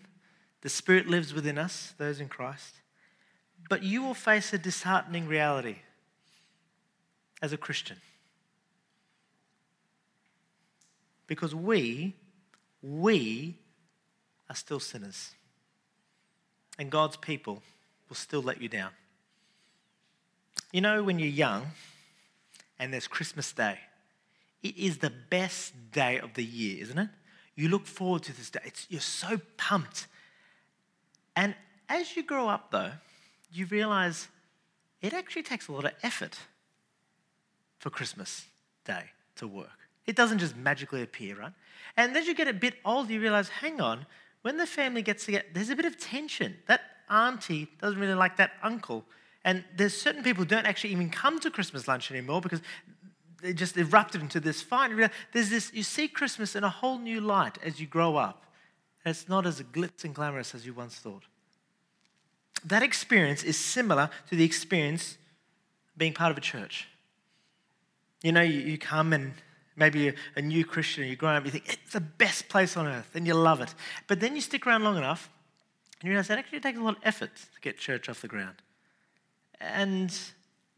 The 0.61 0.68
Spirit 0.68 1.09
lives 1.09 1.32
within 1.32 1.56
us, 1.56 1.94
those 1.97 2.20
in 2.20 2.28
Christ. 2.28 2.76
But 3.70 3.82
you 3.82 4.02
will 4.02 4.14
face 4.14 4.52
a 4.52 4.59
disheartening 4.59 5.26
reality 5.26 5.76
as 7.40 7.54
a 7.54 7.56
Christian. 7.56 7.97
Because 11.26 11.54
we, 11.54 12.14
we 12.82 13.56
are 14.50 14.56
still 14.56 14.80
sinners. 14.80 15.30
And 16.78 16.90
God's 16.90 17.16
people 17.16 17.62
will 18.09 18.16
still 18.16 18.42
let 18.42 18.61
you 18.61 18.68
down. 18.68 18.90
You 20.73 20.81
know, 20.81 21.03
when 21.03 21.19
you're 21.19 21.29
young 21.29 21.67
and 22.79 22.93
there's 22.93 23.09
Christmas 23.09 23.53
Day, 23.53 23.79
it 24.62 24.77
is 24.77 24.99
the 24.99 25.11
best 25.11 25.73
day 25.91 26.19
of 26.19 26.35
the 26.35 26.45
year, 26.45 26.83
isn't 26.83 26.99
it? 26.99 27.09
You 27.57 27.69
look 27.69 27.87
forward 27.87 28.23
to 28.25 28.37
this 28.37 28.50
day. 28.50 28.61
It's, 28.65 28.87
you're 28.89 29.00
so 29.00 29.41
pumped. 29.57 30.07
And 31.35 31.55
as 31.89 32.17
you 32.17 32.23
grow 32.23 32.49
up, 32.49 32.71
though, 32.71 32.93
you 33.53 33.67
realize 33.67 34.29
it 35.03 35.12
actually 35.12 35.43
takes 35.43 35.69
a 35.69 35.73
lot 35.73 35.85
of 35.85 35.93
effort 36.03 36.39
for 37.79 37.91
Christmas 37.91 38.47
Day 38.85 39.05
to 39.37 39.49
work. 39.49 39.69
It 40.07 40.17
doesn't 40.17 40.39
just 40.39 40.57
magically 40.57 41.03
appear, 41.03 41.37
right? 41.37 41.53
And 41.97 42.17
as 42.17 42.27
you 42.27 42.35
get 42.35 42.49
a 42.49 42.53
bit 42.53 42.75
older, 42.85 43.12
you 43.12 43.21
realize, 43.21 43.49
hang 43.49 43.81
on, 43.81 44.07
when 44.43 44.57
the 44.57 44.67
family 44.67 45.03
gets 45.03 45.27
together, 45.27 45.45
there's 45.53 45.71
a 45.71 45.77
bit 45.77 45.85
of 45.85 45.99
tension. 45.99 46.57
That 46.67 46.81
auntie 47.09 47.69
doesn't 47.81 47.99
really 47.99 48.15
like 48.15 48.37
that 48.37 48.53
uncle. 48.62 49.05
And 49.44 49.64
there's 49.76 49.97
certain 49.97 50.23
people 50.23 50.44
who 50.44 50.49
don't 50.49 50.66
actually 50.66 50.92
even 50.92 51.11
come 51.11 51.40
to 51.40 51.50
Christmas 51.50 51.88
lunch 51.88 52.11
anymore 52.11 52.40
because 52.40 52.61
they 53.42 53.54
just 53.54 53.76
erupted 53.76 54.20
into 54.20 54.40
this 54.40 54.61
fight. 54.61 54.90
There's 55.32 55.50
this, 55.50 55.73
you 55.73 55.82
see 55.82 56.09
Christmas 56.09 56.54
in 56.54 56.64
a 56.64 56.68
whole 56.68 56.99
new 56.99 57.20
light 57.20 57.59
as 57.64 57.80
you 57.80 57.87
grow 57.87 58.16
up. 58.16 58.44
And 59.04 59.11
it's 59.11 59.28
not 59.28 59.47
as 59.47 59.62
glitz 59.62 60.04
and 60.04 60.14
glamorous 60.14 60.54
as 60.54 60.66
you 60.66 60.75
once 60.75 60.97
thought. 60.97 61.23
That 62.64 62.82
experience 62.82 63.42
is 63.42 63.59
similar 63.59 64.11
to 64.28 64.37
the 64.37 64.44
experience 64.44 65.16
being 65.97 66.12
part 66.12 66.30
of 66.30 66.37
a 66.37 66.42
church. 66.42 66.88
You 68.23 68.32
know, 68.32 68.42
you, 68.42 68.61
you 68.61 68.76
come 68.76 69.14
and 69.14 69.32
maybe 69.76 70.09
a, 70.09 70.14
a 70.37 70.42
new 70.42 70.64
Christian, 70.64 71.04
and 71.04 71.11
you 71.11 71.16
grow 71.16 71.30
up, 71.30 71.44
you 71.47 71.50
think 71.50 71.73
it's 71.73 71.94
the 71.94 72.00
best 72.00 72.50
place 72.50 72.76
on 72.76 72.87
earth, 72.87 73.11
and 73.14 73.26
you 73.26 73.32
love 73.32 73.62
it. 73.62 73.75
But 74.06 74.20
then 74.20 74.35
you 74.35 74.42
stick 74.42 74.66
around 74.66 74.85
long 74.85 74.99
enough, 74.99 75.30
and 76.00 76.06
you 76.06 76.11
realize 76.11 76.28
that 76.28 76.38
actually 76.38 76.61
takes 76.61 76.78
a 76.78 76.82
lot 76.82 76.97
of 76.99 77.02
effort 77.02 77.35
to 77.35 77.61
get 77.62 77.78
church 77.78 78.11
off 78.11 78.20
the 78.20 78.28
ground. 78.28 78.56
And 79.61 80.17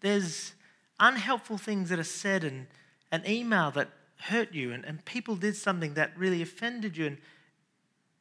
there's 0.00 0.54
unhelpful 0.98 1.59
things 1.59 1.88
that 1.90 1.98
are 1.98 2.04
said, 2.04 2.44
and 2.44 2.66
an 3.11 3.22
email 3.26 3.70
that 3.72 3.90
hurt 4.22 4.52
you, 4.52 4.72
and, 4.72 4.85
and 4.85 5.04
people 5.04 5.37
did 5.37 5.56
something 5.56 5.94
that 5.94 6.16
really 6.16 6.42
offended 6.42 6.96
you, 6.96 7.06
and, 7.06 7.18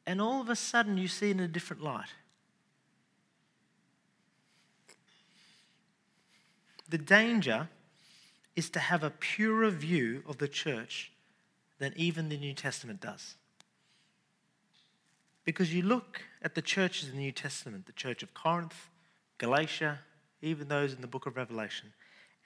and 0.06 0.20
all 0.20 0.40
of 0.40 0.48
a 0.48 0.56
sudden 0.56 0.96
you 0.96 1.08
see 1.08 1.30
in 1.30 1.40
a 1.40 1.48
different 1.48 1.82
light. 1.82 2.10
The 6.88 6.98
danger 6.98 7.68
is 8.54 8.68
to 8.70 8.78
have 8.78 9.02
a 9.02 9.10
purer 9.10 9.70
view 9.70 10.22
of 10.28 10.38
the 10.38 10.48
church 10.48 11.12
than 11.78 11.94
even 11.96 12.28
the 12.28 12.36
New 12.36 12.52
Testament 12.52 13.00
does. 13.00 13.36
Because 15.44 15.74
you 15.74 15.82
look 15.82 16.22
at 16.42 16.54
the 16.54 16.62
churches 16.62 17.08
in 17.08 17.16
the 17.16 17.22
New 17.22 17.32
Testament, 17.32 17.86
the 17.86 17.92
church 17.92 18.22
of 18.22 18.34
Corinth, 18.34 18.90
Galatia, 19.38 20.00
even 20.42 20.68
those 20.68 20.92
in 20.92 21.00
the 21.00 21.06
book 21.06 21.26
of 21.26 21.36
Revelation, 21.36 21.92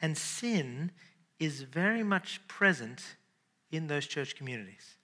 and 0.01 0.17
sin 0.17 0.93
is 1.41 1.63
very 1.63 2.03
much 2.03 2.41
present 2.47 3.17
in 3.71 3.89
those 3.89 4.07
church 4.07 4.37
communities. 4.37 4.97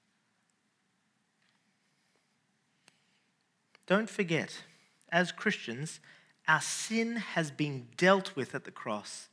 Don't 3.86 4.08
forget, 4.08 4.62
as 5.10 5.32
Christians, 5.32 6.00
our 6.46 6.60
sin 6.60 7.16
has 7.16 7.50
been 7.50 7.88
dealt 7.96 8.36
with 8.36 8.54
at 8.54 8.64
the 8.64 8.70
cross 8.70 9.28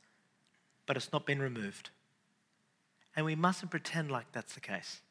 but 0.90 0.96
it's 0.96 1.12
not 1.12 1.24
been 1.24 1.40
removed. 1.40 1.90
And 3.14 3.24
we 3.24 3.36
mustn't 3.36 3.70
pretend 3.70 4.10
like 4.10 4.32
that's 4.32 4.54
the 4.54 4.60
case. 4.60 5.02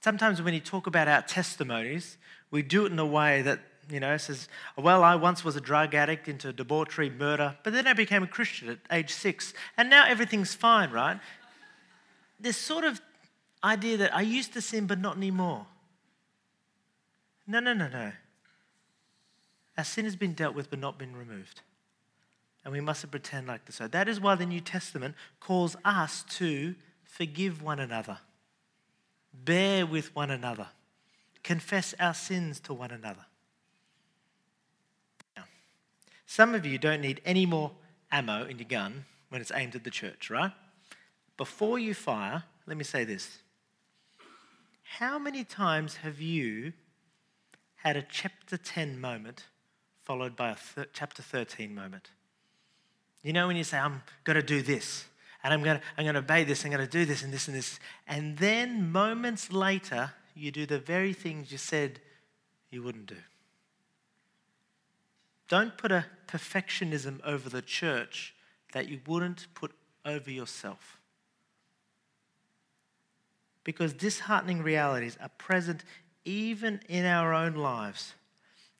Sometimes 0.00 0.42
when 0.42 0.52
you 0.52 0.58
talk 0.58 0.88
about 0.88 1.06
our 1.06 1.22
testimonies, 1.22 2.18
we 2.50 2.62
do 2.62 2.84
it 2.84 2.90
in 2.90 2.98
a 2.98 3.06
way 3.06 3.40
that, 3.42 3.60
you 3.90 4.00
know, 4.00 4.16
says, 4.16 4.48
well, 4.76 5.02
I 5.02 5.14
once 5.14 5.44
was 5.44 5.56
a 5.56 5.60
drug 5.60 5.94
addict 5.94 6.28
into 6.28 6.52
debauchery, 6.52 7.10
murder, 7.10 7.56
but 7.62 7.72
then 7.72 7.86
I 7.86 7.92
became 7.92 8.22
a 8.22 8.26
Christian 8.26 8.68
at 8.68 8.78
age 8.90 9.12
six, 9.12 9.54
and 9.76 9.88
now 9.88 10.06
everything's 10.06 10.54
fine, 10.54 10.90
right? 10.90 11.18
This 12.38 12.56
sort 12.56 12.84
of 12.84 13.00
idea 13.64 13.96
that 13.98 14.14
I 14.14 14.20
used 14.20 14.52
to 14.54 14.60
sin, 14.60 14.86
but 14.86 15.00
not 15.00 15.16
anymore. 15.16 15.66
No, 17.46 17.60
no, 17.60 17.72
no, 17.72 17.88
no. 17.88 18.12
Our 19.76 19.84
sin 19.84 20.04
has 20.04 20.16
been 20.16 20.34
dealt 20.34 20.54
with, 20.54 20.70
but 20.70 20.78
not 20.78 20.98
been 20.98 21.16
removed 21.16 21.62
and 22.68 22.74
we 22.74 22.82
mustn't 22.82 23.10
pretend 23.10 23.46
like 23.46 23.64
this. 23.64 23.76
So 23.76 23.88
that 23.88 24.08
is 24.10 24.20
why 24.20 24.34
the 24.34 24.44
New 24.44 24.60
Testament 24.60 25.14
calls 25.40 25.74
us 25.86 26.22
to 26.36 26.74
forgive 27.02 27.62
one 27.62 27.80
another, 27.80 28.18
bear 29.32 29.86
with 29.86 30.14
one 30.14 30.30
another, 30.30 30.66
confess 31.42 31.94
our 31.98 32.12
sins 32.12 32.60
to 32.60 32.74
one 32.74 32.90
another. 32.90 33.24
Some 36.30 36.54
of 36.54 36.66
you 36.66 36.76
don't 36.76 37.00
need 37.00 37.22
any 37.24 37.46
more 37.46 37.72
ammo 38.12 38.44
in 38.44 38.58
your 38.58 38.68
gun 38.68 39.06
when 39.30 39.40
it's 39.40 39.50
aimed 39.54 39.74
at 39.74 39.82
the 39.82 39.90
church, 39.90 40.28
right? 40.28 40.52
Before 41.38 41.78
you 41.78 41.94
fire, 41.94 42.44
let 42.66 42.76
me 42.76 42.84
say 42.84 43.04
this. 43.04 43.38
How 44.98 45.18
many 45.18 45.42
times 45.42 45.96
have 45.96 46.20
you 46.20 46.74
had 47.76 47.96
a 47.96 48.02
chapter 48.02 48.58
10 48.58 49.00
moment 49.00 49.46
followed 50.04 50.36
by 50.36 50.50
a 50.50 50.56
th- 50.74 50.88
chapter 50.92 51.22
13 51.22 51.74
moment? 51.74 52.10
You 53.22 53.32
know, 53.32 53.46
when 53.46 53.56
you 53.56 53.64
say, 53.64 53.78
I'm 53.78 54.02
going 54.24 54.36
to 54.36 54.42
do 54.42 54.60
this, 54.60 55.06
and 55.42 55.54
I'm 55.54 55.62
going 55.62 55.78
to, 55.78 55.82
I'm 55.96 56.04
going 56.04 56.12
to 56.12 56.20
obey 56.20 56.44
this, 56.44 56.62
I'm 56.62 56.70
going 56.70 56.86
to 56.86 56.90
do 56.90 57.06
this 57.06 57.22
and 57.22 57.32
this 57.32 57.48
and 57.48 57.56
this. 57.56 57.80
And 58.06 58.36
then 58.36 58.92
moments 58.92 59.50
later, 59.50 60.10
you 60.34 60.50
do 60.50 60.66
the 60.66 60.78
very 60.78 61.14
things 61.14 61.50
you 61.50 61.56
said 61.58 62.00
you 62.70 62.82
wouldn't 62.82 63.06
do. 63.06 63.16
Don't 65.48 65.76
put 65.76 65.90
a 65.90 66.06
perfectionism 66.26 67.20
over 67.24 67.48
the 67.48 67.62
church 67.62 68.34
that 68.72 68.88
you 68.88 69.00
wouldn't 69.06 69.46
put 69.54 69.72
over 70.04 70.30
yourself. 70.30 70.98
Because 73.64 73.92
disheartening 73.92 74.62
realities 74.62 75.16
are 75.20 75.30
present 75.30 75.84
even 76.24 76.80
in 76.88 77.04
our 77.04 77.32
own 77.32 77.54
lives. 77.54 78.14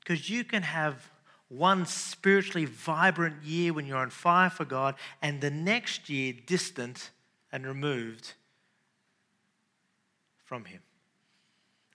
Because 0.01 0.29
you 0.29 0.45
can 0.45 0.63
have 0.63 1.09
one 1.49 1.87
spiritually 1.87 2.67
vibrant 2.67 3.43
year 3.43 3.73
when 3.73 3.87
you're 3.87 3.97
on 3.97 4.11
fire 4.11 4.51
for 4.51 4.67
God, 4.67 4.95
and 5.23 5.41
the 5.41 5.51
next 5.51 6.11
year 6.11 6.35
distant 6.47 7.11
and 7.51 7.67
removed 7.67 8.35
from 10.45 10.67
Him. 10.67 10.81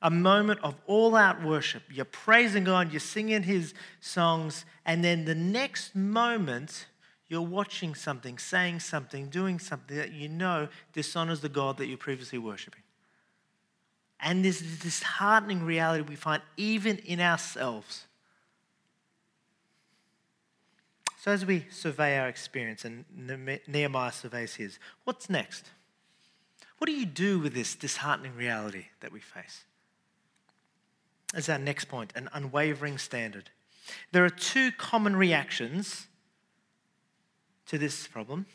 A 0.04 0.12
moment 0.12 0.60
of 0.62 0.76
all 0.86 1.16
out 1.16 1.44
worship. 1.44 1.82
You're 1.90 2.06
praising 2.06 2.66
God, 2.66 2.92
you're 2.92 3.00
singing 3.00 3.42
His 3.42 3.74
songs, 4.02 4.66
and 4.86 5.04
then 5.04 5.26
the 5.26 5.34
next 5.34 5.96
moment, 5.96 6.86
you're 7.28 7.42
watching 7.42 7.96
something, 7.96 8.38
saying 8.38 8.82
something, 8.82 9.30
doing 9.30 9.58
something 9.58 9.98
that 9.98 10.12
you 10.12 10.30
know 10.30 10.68
dishonors 10.92 11.40
the 11.40 11.50
God 11.50 11.78
that 11.78 11.88
you're 11.88 11.98
previously 11.98 12.38
worshiping. 12.38 12.84
And 14.20 14.46
this 14.46 14.62
disheartening 14.62 15.64
reality 15.64 16.04
we 16.08 16.16
find 16.16 16.44
even 16.58 16.98
in 17.00 17.20
ourselves 17.20 18.06
So, 21.24 21.32
as 21.32 21.46
we 21.46 21.66
survey 21.70 22.20
our 22.20 22.28
experience, 22.28 22.84
and 22.84 23.06
Nehemiah 23.66 24.12
surveys 24.12 24.56
his, 24.56 24.78
what's 25.06 25.30
next? 25.30 25.72
What 26.78 26.88
do 26.88 26.92
you 26.92 27.06
do 27.06 27.40
with 27.40 27.54
this 27.54 27.76
disheartening 27.76 28.36
reality 28.36 28.88
that 29.00 29.14
we 29.14 29.22
face? 29.22 29.64
As 31.34 31.50
our 31.50 31.58
next 31.58 31.86
point, 31.86 32.14
an 32.16 32.30
unwavering 32.34 32.98
standard. 32.98 33.50
There 34.12 34.24
are 34.24 34.30
two 34.30 34.72
common 34.72 35.16
reactions 35.16 36.08
to 37.68 37.78
this 37.78 38.08
problem, 38.08 38.46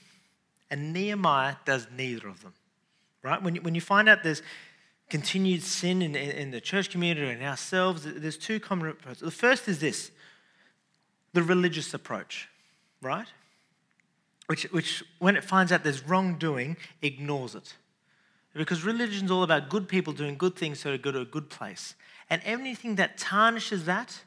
and 0.71 0.93
Nehemiah 0.93 1.57
does 1.65 1.89
neither 1.95 2.29
of 2.29 2.43
them. 2.43 2.55
Right? 3.23 3.43
When 3.43 3.57
you, 3.57 3.63
when 3.63 3.75
you 3.75 3.81
find 3.81 4.09
out 4.09 4.23
there's 4.23 4.43
continued 5.11 5.63
sin 5.63 6.03
in, 6.03 6.15
in, 6.15 6.31
in 6.31 6.51
the 6.51 6.61
church 6.61 6.91
community 6.91 7.29
and 7.29 7.43
ourselves, 7.43 8.07
there's 8.07 8.37
two 8.37 8.61
common 8.61 8.89
approaches. 8.89 9.21
The 9.21 9.31
first 9.31 9.69
is 9.69 9.81
this 9.81 10.11
the 11.33 11.43
religious 11.43 11.95
approach, 11.95 12.49
right? 13.03 13.27
Which, 14.47 14.65
which, 14.73 15.05
when 15.19 15.37
it 15.37 15.45
finds 15.45 15.73
out 15.73 15.85
there's 15.85 16.07
wrongdoing, 16.07 16.77
ignores 17.03 17.55
it. 17.55 17.75
Because 18.55 18.83
religion's 18.83 19.31
all 19.31 19.43
about 19.43 19.69
good 19.69 19.89
people 19.89 20.13
doing 20.13 20.37
good 20.37 20.57
things 20.57 20.81
so 20.81 20.91
to 20.91 20.99
go 20.99 21.13
to 21.13 21.21
a 21.21 21.25
good 21.25 21.51
place. 21.51 21.95
And 22.31 22.43
anything 22.45 22.97
that 22.97 23.19
tarnishes 23.19 23.85
that, 23.87 24.21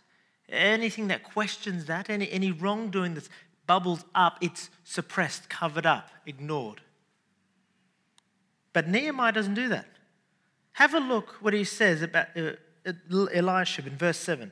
anything 0.50 1.08
that 1.08 1.24
questions 1.24 1.86
that, 1.86 2.10
any, 2.10 2.32
any 2.32 2.52
wrongdoing 2.52 3.14
that 3.16 3.30
bubbles 3.68 4.04
up, 4.16 4.38
it's 4.42 4.70
suppressed, 4.84 5.50
covered 5.50 5.86
up, 5.86 6.10
ignored. 6.26 6.82
But 8.74 8.88
Nehemiah 8.88 9.32
doesn't 9.32 9.54
do 9.54 9.70
that. 9.70 9.86
Have 10.74 10.94
a 10.94 11.00
look 11.00 11.38
what 11.42 11.54
he 11.54 11.64
says 11.64 12.02
about 12.02 12.28
uh, 12.36 12.52
Eliashib 13.12 13.86
in 13.86 13.98
verse 13.98 14.18
7. 14.18 14.52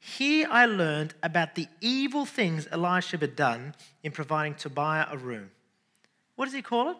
Here 0.00 0.46
I 0.50 0.66
learned 0.66 1.14
about 1.22 1.54
the 1.54 1.66
evil 1.80 2.26
things 2.26 2.66
Eliashib 2.70 3.20
had 3.20 3.36
done 3.36 3.74
in 4.02 4.12
providing 4.12 4.54
Tobiah 4.54 5.06
a 5.10 5.16
room. 5.16 5.50
What 6.36 6.46
does 6.46 6.54
he 6.54 6.62
call 6.62 6.90
it? 6.90 6.96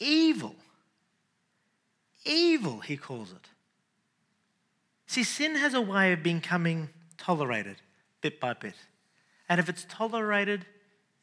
Evil. 0.00 0.56
Evil, 2.24 2.80
he 2.80 2.96
calls 2.96 3.32
it. 3.32 3.48
See, 5.12 5.24
sin 5.24 5.56
has 5.56 5.74
a 5.74 5.80
way 5.82 6.14
of 6.14 6.22
becoming 6.22 6.88
tolerated 7.18 7.76
bit 8.22 8.40
by 8.40 8.54
bit. 8.54 8.76
And 9.46 9.60
if 9.60 9.68
it's 9.68 9.84
tolerated, 9.86 10.62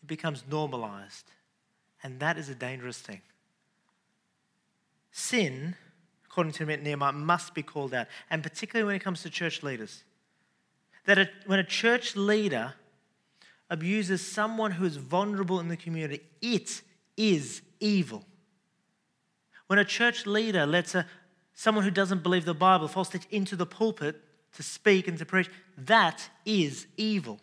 it 0.04 0.08
becomes 0.08 0.44
normalized. 0.48 1.26
And 2.04 2.20
that 2.20 2.38
is 2.38 2.50
a 2.50 2.54
dangerous 2.54 3.00
thing. 3.00 3.22
Sin, 5.12 5.76
according 6.28 6.54
to 6.54 6.68
Nehemiah, 6.68 7.14
must 7.14 7.56
be 7.56 7.64
called 7.64 7.96
out, 7.96 8.06
and 8.30 8.44
particularly 8.44 8.86
when 8.86 8.96
it 8.96 9.00
comes 9.00 9.24
to 9.24 9.30
church 9.32 9.64
leaders. 9.64 10.04
That 11.06 11.18
a, 11.18 11.30
when 11.48 11.58
a 11.58 11.64
church 11.64 12.16
leader 12.16 12.76
abuses 13.72 14.24
someone 14.24 14.70
who 14.70 14.86
is 14.86 14.98
vulnerable 14.98 15.60
in 15.60 15.68
the 15.68 15.76
community, 15.76 16.22
it 16.44 16.84
is 17.18 17.64
evil. 17.80 18.24
When 19.66 19.80
a 19.80 19.84
church 19.84 20.28
leader 20.28 20.68
lets 20.68 20.94
a, 20.94 21.08
someone 21.60 21.84
who 21.84 21.92
doesn't 21.92 22.24
believe 22.24 22.46
the 22.46 22.54
Bible 22.54 22.88
teach 22.88 23.28
into 23.32 23.58
the 23.58 23.66
pulpit 23.66 24.16
to 24.54 24.64
speak 24.64 25.10
and 25.10 25.18
to 25.18 25.26
preach, 25.26 25.50
that 25.78 26.30
is 26.46 26.88
evil. 26.96 27.38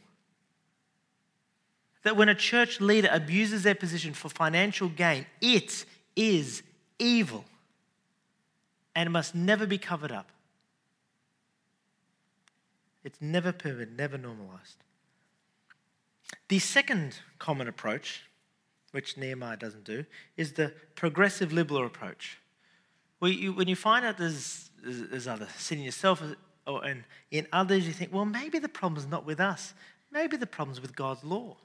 That 2.03 2.17
when 2.17 2.31
a 2.31 2.35
church 2.35 2.81
leader 2.81 3.11
abuses 3.13 3.65
their 3.65 3.75
position 3.75 4.15
for 4.15 4.31
financial 4.31 4.89
gain, 4.89 5.27
it 5.43 5.85
is 6.17 6.63
evil 6.99 7.45
and 8.95 9.07
it 9.07 9.11
must 9.11 9.35
never 9.35 9.67
be 9.67 9.77
covered 9.77 10.13
up. 10.13 10.31
It's 13.05 13.21
never 13.21 13.53
permitted, 13.53 13.99
never 13.99 14.17
normalized. 14.17 14.79
The 16.49 16.59
second 16.59 17.19
common 17.39 17.69
approach, 17.69 18.23
which 18.93 19.19
Nehemiah 19.19 19.59
doesn't 19.59 19.85
do, 19.85 20.07
is 20.39 20.55
the 20.55 20.73
progressive 20.95 21.53
liberal 21.53 21.85
approach. 21.85 22.39
When 23.19 23.33
you, 23.33 23.53
when 23.53 23.69
you 23.69 23.77
find 23.77 24.05
out 24.05 24.19
there's, 24.19 24.71
there's 24.83 25.27
other 25.27 25.49
sin 25.57 25.79
in 25.79 25.85
yourself 25.85 26.23
uh, 26.23 26.71
or 26.71 26.87
in, 26.87 27.05
in 27.31 27.47
others, 27.53 27.87
you 27.87 27.93
think, 27.93 28.13
well, 28.13 28.25
maybe 28.25 28.59
the 28.59 28.69
problem's 28.69 29.09
not 29.09 29.25
with 29.25 29.41
us. 29.41 29.75
Maybe 30.11 30.37
the 30.37 30.47
problem's 30.47 30.81
with 30.81 30.95
God's 30.95 31.25
law. 31.25 31.57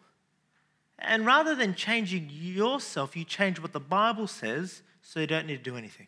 And 0.99 1.25
rather 1.25 1.55
than 1.55 1.73
changing 1.73 2.29
yourself, 2.31 3.15
you 3.15 3.23
change 3.23 3.59
what 3.59 3.73
the 3.73 3.79
Bible 3.79 4.27
says 4.27 4.83
so 5.01 5.19
you 5.19 5.27
don't 5.27 5.47
need 5.47 5.63
to 5.63 5.69
do 5.69 5.77
anything. 5.77 6.07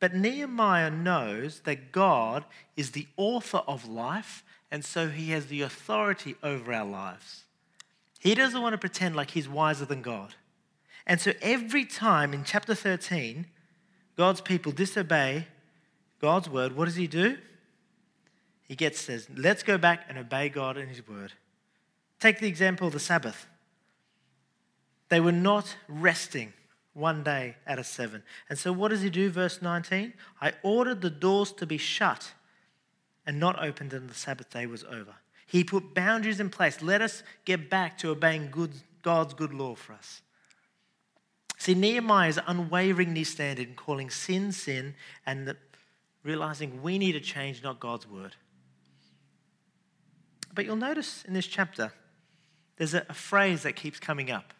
But 0.00 0.14
Nehemiah 0.14 0.90
knows 0.90 1.60
that 1.60 1.92
God 1.92 2.44
is 2.76 2.90
the 2.90 3.06
author 3.16 3.62
of 3.66 3.88
life, 3.88 4.42
and 4.70 4.84
so 4.84 5.08
he 5.08 5.30
has 5.30 5.46
the 5.46 5.62
authority 5.62 6.36
over 6.42 6.72
our 6.72 6.86
lives. 6.86 7.44
He 8.18 8.34
doesn't 8.34 8.60
want 8.60 8.74
to 8.74 8.78
pretend 8.78 9.16
like 9.16 9.30
he's 9.30 9.48
wiser 9.48 9.84
than 9.84 10.02
God. 10.02 10.34
And 11.10 11.20
so 11.20 11.32
every 11.42 11.84
time 11.84 12.32
in 12.32 12.44
chapter 12.44 12.72
13, 12.72 13.46
God's 14.16 14.40
people 14.40 14.70
disobey 14.70 15.48
God's 16.20 16.48
word, 16.48 16.76
what 16.76 16.84
does 16.84 16.94
he 16.94 17.08
do? 17.08 17.36
He 18.68 18.76
gets 18.76 19.00
says, 19.00 19.26
let's 19.36 19.64
go 19.64 19.76
back 19.76 20.04
and 20.08 20.16
obey 20.16 20.48
God 20.48 20.76
and 20.76 20.88
his 20.88 21.08
word. 21.08 21.32
Take 22.20 22.38
the 22.38 22.46
example 22.46 22.86
of 22.86 22.92
the 22.92 23.00
Sabbath. 23.00 23.48
They 25.08 25.18
were 25.18 25.32
not 25.32 25.74
resting 25.88 26.52
one 26.94 27.24
day 27.24 27.56
out 27.66 27.80
of 27.80 27.86
seven. 27.86 28.22
And 28.48 28.56
so 28.56 28.72
what 28.72 28.90
does 28.90 29.02
he 29.02 29.10
do? 29.10 29.30
Verse 29.30 29.60
19 29.60 30.12
I 30.40 30.52
ordered 30.62 31.00
the 31.00 31.10
doors 31.10 31.50
to 31.54 31.66
be 31.66 31.76
shut 31.76 32.34
and 33.26 33.40
not 33.40 33.60
opened 33.60 33.92
until 33.92 34.06
the 34.06 34.14
Sabbath 34.14 34.48
day 34.50 34.66
was 34.66 34.84
over. 34.84 35.16
He 35.44 35.64
put 35.64 35.92
boundaries 35.92 36.38
in 36.38 36.50
place. 36.50 36.80
Let 36.80 37.02
us 37.02 37.24
get 37.44 37.68
back 37.68 37.98
to 37.98 38.10
obeying 38.10 38.52
God's 39.02 39.34
good 39.34 39.52
law 39.52 39.74
for 39.74 39.94
us. 39.94 40.22
See, 41.60 41.74
Nehemiah 41.74 42.30
is 42.30 42.40
unwavering 42.46 43.10
in 43.10 43.16
his 43.16 43.28
standard 43.28 43.68
in 43.68 43.74
calling 43.74 44.08
sin 44.08 44.50
sin 44.50 44.94
and 45.26 45.46
the, 45.46 45.58
realizing 46.22 46.80
we 46.82 46.96
need 46.96 47.16
a 47.16 47.20
change, 47.20 47.62
not 47.62 47.78
God's 47.78 48.08
word. 48.08 48.34
But 50.54 50.64
you'll 50.64 50.76
notice 50.76 51.22
in 51.28 51.34
this 51.34 51.46
chapter, 51.46 51.92
there's 52.78 52.94
a, 52.94 53.04
a 53.10 53.12
phrase 53.12 53.64
that 53.64 53.76
keeps 53.76 54.00
coming 54.00 54.30
up 54.30 54.54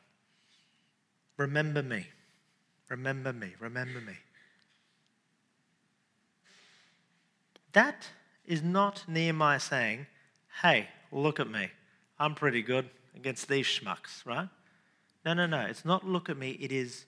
Remember 1.39 1.83
me. 1.83 2.07
Remember 2.91 3.33
me, 3.33 3.55
remember 3.59 3.99
me. 4.03 4.13
That 7.73 8.09
is 8.45 8.63
not 8.63 9.05
Nehemiah 9.09 9.59
saying, 9.59 10.07
hey, 10.61 10.89
look 11.11 11.41
at 11.41 11.51
me. 11.51 11.71
I'm 12.19 12.35
pretty 12.35 12.61
good 12.61 12.91
against 13.17 13.49
these 13.49 13.65
schmucks, 13.65 14.27
right? 14.27 14.51
No, 15.24 15.35
no, 15.35 15.46
no. 15.46 15.61
It's 15.61 15.85
not 15.85 16.06
look 16.06 16.28
at 16.28 16.37
me, 16.37 16.52
it 16.61 16.72
is 16.72 17.06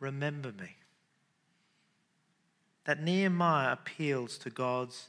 remember 0.00 0.52
me. 0.52 0.76
That 2.84 3.02
Nehemiah 3.02 3.72
appeals 3.72 4.36
to 4.38 4.50
God's 4.50 5.08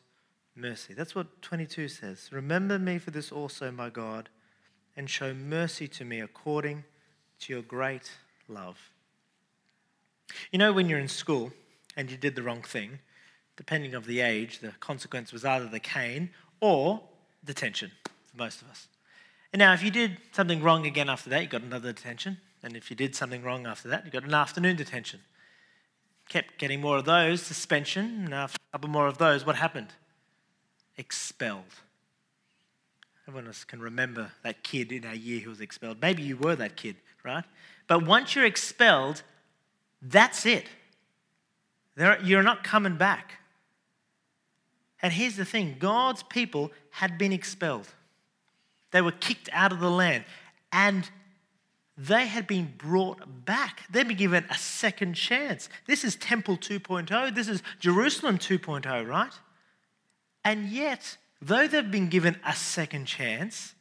mercy. 0.56 0.94
That's 0.94 1.14
what 1.14 1.42
22 1.42 1.90
says. 1.90 2.30
Remember 2.32 2.80
me 2.80 2.98
for 2.98 3.12
this 3.12 3.32
also, 3.32 3.72
my 3.72 3.90
God, 3.90 4.30
and 4.96 5.10
show 5.10 5.34
mercy 5.34 5.88
to 5.90 6.06
me 6.06 6.22
according 6.22 6.86
to 7.42 7.54
your 7.54 7.62
great 7.62 8.12
love. 8.48 8.92
You 10.52 10.60
know, 10.60 10.72
when 10.72 10.88
you're 10.88 11.00
in 11.00 11.08
school 11.08 11.52
and 11.96 12.10
you 12.10 12.18
did 12.18 12.36
the 12.36 12.44
wrong 12.44 12.62
thing, 12.62 13.00
depending 13.58 13.94
of 13.94 14.06
the 14.06 14.22
age, 14.22 14.60
the 14.60 14.72
consequence 14.80 15.32
was 15.32 15.46
either 15.46 15.68
the 15.68 15.80
cane 15.80 16.30
or 16.62 17.02
detention 17.44 17.92
for 18.26 18.38
most 18.38 18.62
of 18.62 18.70
us. 18.70 18.88
And 19.54 19.60
now, 19.60 19.74
if 19.74 19.84
you 19.84 19.92
did 19.92 20.18
something 20.32 20.62
wrong 20.62 20.86
again 20.86 21.10
after 21.10 21.30
that, 21.30 21.42
you 21.42 21.48
got 21.48 21.62
another 21.62 21.94
detention. 21.94 22.38
And 22.64 22.76
if 22.76 22.90
you 22.90 22.96
did 22.96 23.16
something 23.16 23.44
wrong 23.44 23.68
after 23.68 23.88
that, 23.90 24.06
you 24.06 24.12
got 24.12 24.24
an 24.24 24.34
afternoon 24.34 24.76
detention. 24.76 25.22
Kept 26.28 26.58
getting 26.58 26.82
more 26.82 26.98
of 26.98 27.06
those, 27.06 27.42
suspension, 27.42 28.24
and 28.26 28.34
after 28.34 28.58
a 28.58 28.72
couple 28.72 28.90
more 28.90 29.08
of 29.08 29.18
those, 29.18 29.46
what 29.46 29.56
happened? 29.56 29.90
Expelled. 30.98 31.64
Everyone 33.28 33.48
else 33.48 33.64
can 33.64 33.80
remember 33.80 34.32
that 34.44 34.64
kid 34.64 34.92
in 34.92 35.06
our 35.06 35.16
year 35.16 35.40
who 35.40 35.50
was 35.50 35.62
expelled. 35.62 36.02
Maybe 36.02 36.24
you 36.24 36.38
were 36.38 36.56
that 36.56 36.76
kid, 36.76 36.96
right? 37.24 37.44
But 37.88 38.06
once 38.06 38.36
you're 38.36 38.46
expelled, 38.46 39.24
that's 40.02 40.46
it. 40.46 40.66
you're 42.24 42.44
not 42.44 42.64
coming 42.64 42.98
back. 42.98 43.40
And 45.02 45.14
here's 45.14 45.36
the 45.36 45.46
thing 45.46 45.76
God's 45.80 46.24
people 46.24 46.72
had 46.92 47.18
been 47.18 47.32
expelled, 47.32 47.88
they 48.96 49.02
were 49.02 49.12
kicked 49.12 49.50
out 49.52 49.74
of 49.74 49.82
the 49.82 49.92
land, 49.92 50.24
and 50.72 51.10
they 51.98 52.28
had 52.28 52.48
been 52.48 52.74
brought 52.78 53.44
back. 53.44 53.82
They'd 53.90 54.08
been 54.08 54.16
given 54.16 54.46
a 54.50 54.58
second 54.58 55.16
chance. 55.16 55.68
This 55.86 56.06
is 56.06 56.16
Temple 56.16 56.56
2.0, 56.56 57.36
this 57.36 57.50
is 57.50 57.62
Jerusalem 57.82 58.38
2.0, 58.38 59.06
right? 59.06 59.34
And 60.46 60.70
yet, 60.70 61.18
though 61.42 61.68
they've 61.68 61.92
been 61.92 62.08
given 62.08 62.38
a 62.46 62.56
second 62.56 63.04
chance, 63.04 63.76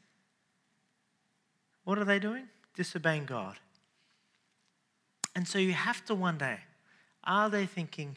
what 1.84 1.96
are 1.96 2.04
they 2.04 2.18
doing? 2.18 2.48
Disobeying 2.74 3.26
God. 3.26 3.60
And 5.36 5.46
so 5.46 5.60
you 5.60 5.74
have 5.74 6.04
to 6.06 6.16
wonder 6.16 6.58
are 7.22 7.48
they 7.48 7.66
thinking, 7.66 8.16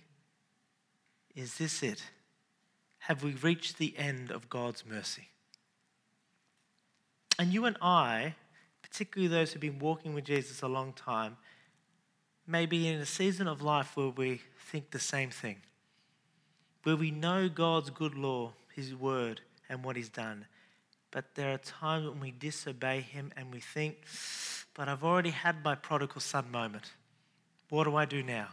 is 1.36 1.60
this 1.60 1.84
it? 1.84 2.02
Have 2.98 3.22
we 3.22 3.34
reached 3.34 3.78
the 3.78 3.96
end 4.00 4.32
of 4.32 4.50
God's 4.50 4.84
mercy? 4.84 5.28
And 7.40 7.54
you 7.54 7.66
and 7.66 7.78
I, 7.82 8.36
particularly 8.82 9.28
those 9.28 9.52
who've 9.52 9.62
been 9.62 9.80
walking 9.80 10.14
with 10.14 10.26
Jesus 10.26 10.62
a 10.62 10.68
long 10.68 10.94
time, 10.94 11.38
may 12.48 12.66
be 12.66 12.88
in 12.88 13.00
a 13.00 13.06
season 13.06 13.48
of 13.48 13.62
life 13.62 13.96
where 13.96 14.10
we 14.10 14.42
think 14.72 14.92
the 14.92 15.00
same 15.00 15.30
thing, 15.30 15.58
where 16.84 16.96
we 16.96 17.12
know 17.12 17.50
God's 17.50 17.90
good 17.90 18.16
law, 18.16 18.54
His 18.74 18.96
word, 18.96 19.42
and 19.70 19.84
what 19.84 19.96
He's 19.96 20.10
done, 20.10 20.46
But 21.12 21.36
there 21.36 21.54
are 21.54 21.58
times 21.58 22.08
when 22.08 22.20
we 22.20 22.32
disobey 22.32 23.02
Him 23.02 23.32
and 23.38 23.54
we 23.54 23.60
think, 23.60 24.06
but 24.74 24.88
I've 24.88 25.04
already 25.04 25.32
had 25.32 25.64
my 25.64 25.76
prodigal 25.76 26.22
son 26.22 26.52
moment. 26.52 26.92
What 27.70 27.86
do 27.86 27.96
I 27.96 28.06
do 28.06 28.22
now? 28.22 28.50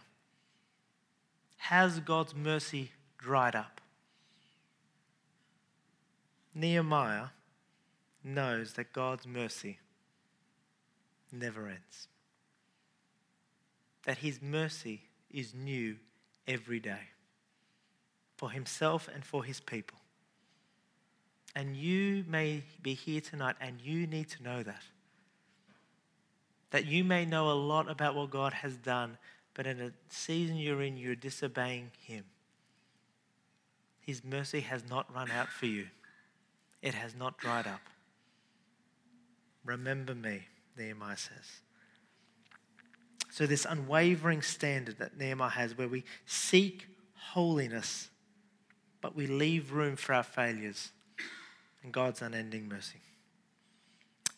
Has 1.59 2.01
God's 2.01 2.35
mercy 2.35 2.93
dried 3.19 3.55
up? 3.55 3.81
Nehemiah 6.55 7.27
knows 8.25 8.73
that 8.73 8.93
God's 8.93 9.27
mercy 9.27 9.79
never 11.31 11.69
ends, 11.69 12.09
that 14.05 14.19
His 14.19 14.41
mercy 14.41 15.03
is 15.31 15.55
new 15.55 15.97
every 16.49 16.81
day 16.81 17.11
for 18.37 18.51
Himself 18.51 19.09
and 19.13 19.25
for 19.25 19.45
His 19.45 19.61
people. 19.61 19.99
And 21.55 21.77
you 21.77 22.25
may 22.27 22.63
be 22.83 22.95
here 22.95 23.21
tonight 23.21 23.57
and 23.61 23.81
you 23.81 24.07
need 24.07 24.29
to 24.31 24.43
know 24.43 24.63
that. 24.63 24.83
That 26.71 26.87
you 26.87 27.05
may 27.05 27.25
know 27.25 27.51
a 27.51 27.55
lot 27.55 27.89
about 27.89 28.17
what 28.17 28.31
God 28.31 28.53
has 28.55 28.77
done, 28.77 29.19
but 29.55 29.67
in 29.67 29.81
a 29.81 29.93
season 30.09 30.57
you're 30.57 30.83
in, 30.83 30.97
you're 30.97 31.15
disobeying 31.15 31.93
Him. 32.01 32.25
His 34.01 34.25
mercy 34.25 34.61
has 34.61 34.83
not 34.89 35.15
run 35.15 35.31
out 35.31 35.49
for 35.49 35.67
you, 35.67 35.87
it 36.83 36.95
has 36.95 37.15
not 37.15 37.39
dried 37.39 37.67
up. 37.67 37.81
Remember 39.65 40.15
me, 40.15 40.43
Nehemiah 40.77 41.17
says. 41.17 41.61
So, 43.31 43.47
this 43.47 43.67
unwavering 43.69 44.43
standard 44.43 44.99
that 44.99 45.19
Nehemiah 45.19 45.51
has, 45.51 45.77
where 45.77 45.89
we 45.89 46.05
seek 46.27 46.87
holiness, 47.15 48.09
but 49.01 49.17
we 49.17 49.27
leave 49.27 49.73
room 49.73 49.97
for 49.97 50.15
our 50.15 50.23
failures 50.23 50.93
and 51.83 51.93
God's 51.93 52.23
unending 52.23 52.69
mercy. 52.69 53.01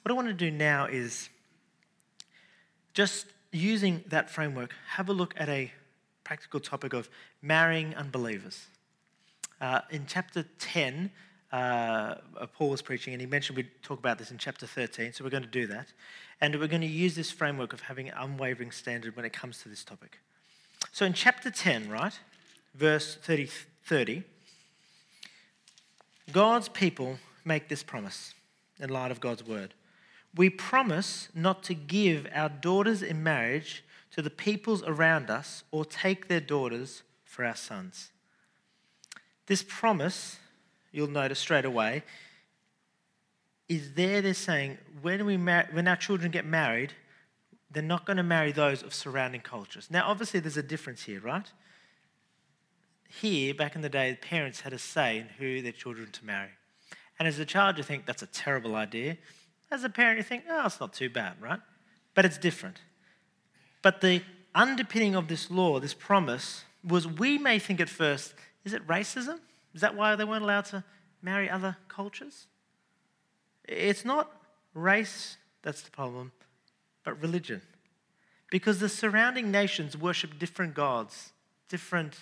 What 0.02 0.12
I 0.12 0.14
want 0.14 0.28
to 0.28 0.34
do 0.34 0.50
now 0.50 0.86
is 0.86 1.28
just 2.94 3.26
using 3.52 4.04
that 4.08 4.30
framework, 4.30 4.74
have 4.90 5.08
a 5.08 5.12
look 5.12 5.34
at 5.36 5.48
a 5.48 5.72
practical 6.24 6.60
topic 6.60 6.92
of 6.92 7.08
marrying 7.42 7.94
unbelievers. 7.94 8.66
Uh, 9.60 9.80
in 9.90 10.04
chapter 10.06 10.44
10, 10.58 11.10
uh, 11.56 12.46
Paul 12.52 12.70
was 12.70 12.82
preaching, 12.82 13.14
and 13.14 13.20
he 13.20 13.26
mentioned 13.26 13.56
we'd 13.56 13.70
talk 13.82 13.98
about 13.98 14.18
this 14.18 14.30
in 14.30 14.38
chapter 14.38 14.66
13, 14.66 15.12
so 15.12 15.24
we're 15.24 15.30
going 15.30 15.42
to 15.42 15.48
do 15.48 15.66
that. 15.68 15.88
And 16.40 16.54
we're 16.60 16.66
going 16.66 16.82
to 16.82 16.86
use 16.86 17.14
this 17.14 17.30
framework 17.30 17.72
of 17.72 17.80
having 17.80 18.08
an 18.08 18.14
unwavering 18.18 18.70
standard 18.70 19.16
when 19.16 19.24
it 19.24 19.32
comes 19.32 19.62
to 19.62 19.68
this 19.68 19.82
topic. 19.82 20.18
So 20.92 21.06
in 21.06 21.14
chapter 21.14 21.50
10, 21.50 21.88
right, 21.88 22.18
verse 22.74 23.16
30, 23.16 23.48
30 23.84 24.22
God's 26.32 26.68
people 26.68 27.18
make 27.44 27.68
this 27.68 27.84
promise 27.84 28.34
in 28.80 28.90
light 28.90 29.12
of 29.12 29.20
God's 29.20 29.46
word. 29.46 29.74
We 30.34 30.50
promise 30.50 31.28
not 31.34 31.62
to 31.64 31.74
give 31.74 32.26
our 32.34 32.48
daughters 32.48 33.02
in 33.02 33.22
marriage 33.22 33.84
to 34.10 34.22
the 34.22 34.30
peoples 34.30 34.82
around 34.82 35.30
us 35.30 35.62
or 35.70 35.84
take 35.84 36.26
their 36.26 36.40
daughters 36.40 37.02
for 37.24 37.44
our 37.44 37.54
sons. 37.54 38.10
This 39.46 39.64
promise, 39.66 40.38
you'll 40.96 41.08
notice 41.08 41.38
straight 41.38 41.66
away, 41.66 42.02
is 43.68 43.92
there 43.92 44.22
they're 44.22 44.32
saying 44.32 44.78
when, 45.02 45.26
we 45.26 45.36
mar- 45.36 45.68
when 45.72 45.86
our 45.86 45.96
children 45.96 46.30
get 46.30 46.46
married, 46.46 46.94
they're 47.70 47.82
not 47.82 48.06
going 48.06 48.16
to 48.16 48.22
marry 48.22 48.50
those 48.50 48.82
of 48.82 48.94
surrounding 48.94 49.42
cultures. 49.42 49.88
Now, 49.90 50.08
obviously, 50.08 50.40
there's 50.40 50.56
a 50.56 50.62
difference 50.62 51.02
here, 51.02 51.20
right? 51.20 51.50
Here, 53.20 53.52
back 53.54 53.76
in 53.76 53.82
the 53.82 53.88
day, 53.90 54.16
parents 54.20 54.60
had 54.60 54.72
a 54.72 54.78
say 54.78 55.18
in 55.18 55.26
who 55.38 55.60
their 55.60 55.72
children 55.72 56.10
to 56.12 56.24
marry. 56.24 56.50
And 57.18 57.28
as 57.28 57.38
a 57.38 57.44
child, 57.44 57.76
you 57.76 57.84
think 57.84 58.06
that's 58.06 58.22
a 58.22 58.26
terrible 58.26 58.74
idea. 58.74 59.18
As 59.70 59.84
a 59.84 59.90
parent, 59.90 60.16
you 60.16 60.22
think, 60.22 60.44
oh, 60.48 60.66
it's 60.66 60.80
not 60.80 60.94
too 60.94 61.10
bad, 61.10 61.34
right? 61.40 61.60
But 62.14 62.24
it's 62.24 62.38
different. 62.38 62.78
But 63.82 64.00
the 64.00 64.22
underpinning 64.54 65.14
of 65.14 65.28
this 65.28 65.50
law, 65.50 65.78
this 65.78 65.94
promise, 65.94 66.64
was 66.82 67.06
we 67.06 67.36
may 67.36 67.58
think 67.58 67.80
at 67.80 67.90
first, 67.90 68.32
is 68.64 68.72
it 68.72 68.86
racism? 68.86 69.40
Is 69.76 69.82
that 69.82 69.94
why 69.94 70.16
they 70.16 70.24
weren't 70.24 70.42
allowed 70.42 70.64
to 70.66 70.82
marry 71.20 71.50
other 71.50 71.76
cultures? 71.86 72.46
It's 73.68 74.06
not 74.06 74.32
race 74.72 75.36
that's 75.60 75.82
the 75.82 75.90
problem, 75.90 76.32
but 77.04 77.20
religion. 77.20 77.60
Because 78.50 78.80
the 78.80 78.88
surrounding 78.88 79.50
nations 79.50 79.94
worship 79.94 80.38
different 80.38 80.72
gods, 80.72 81.34
different 81.68 82.16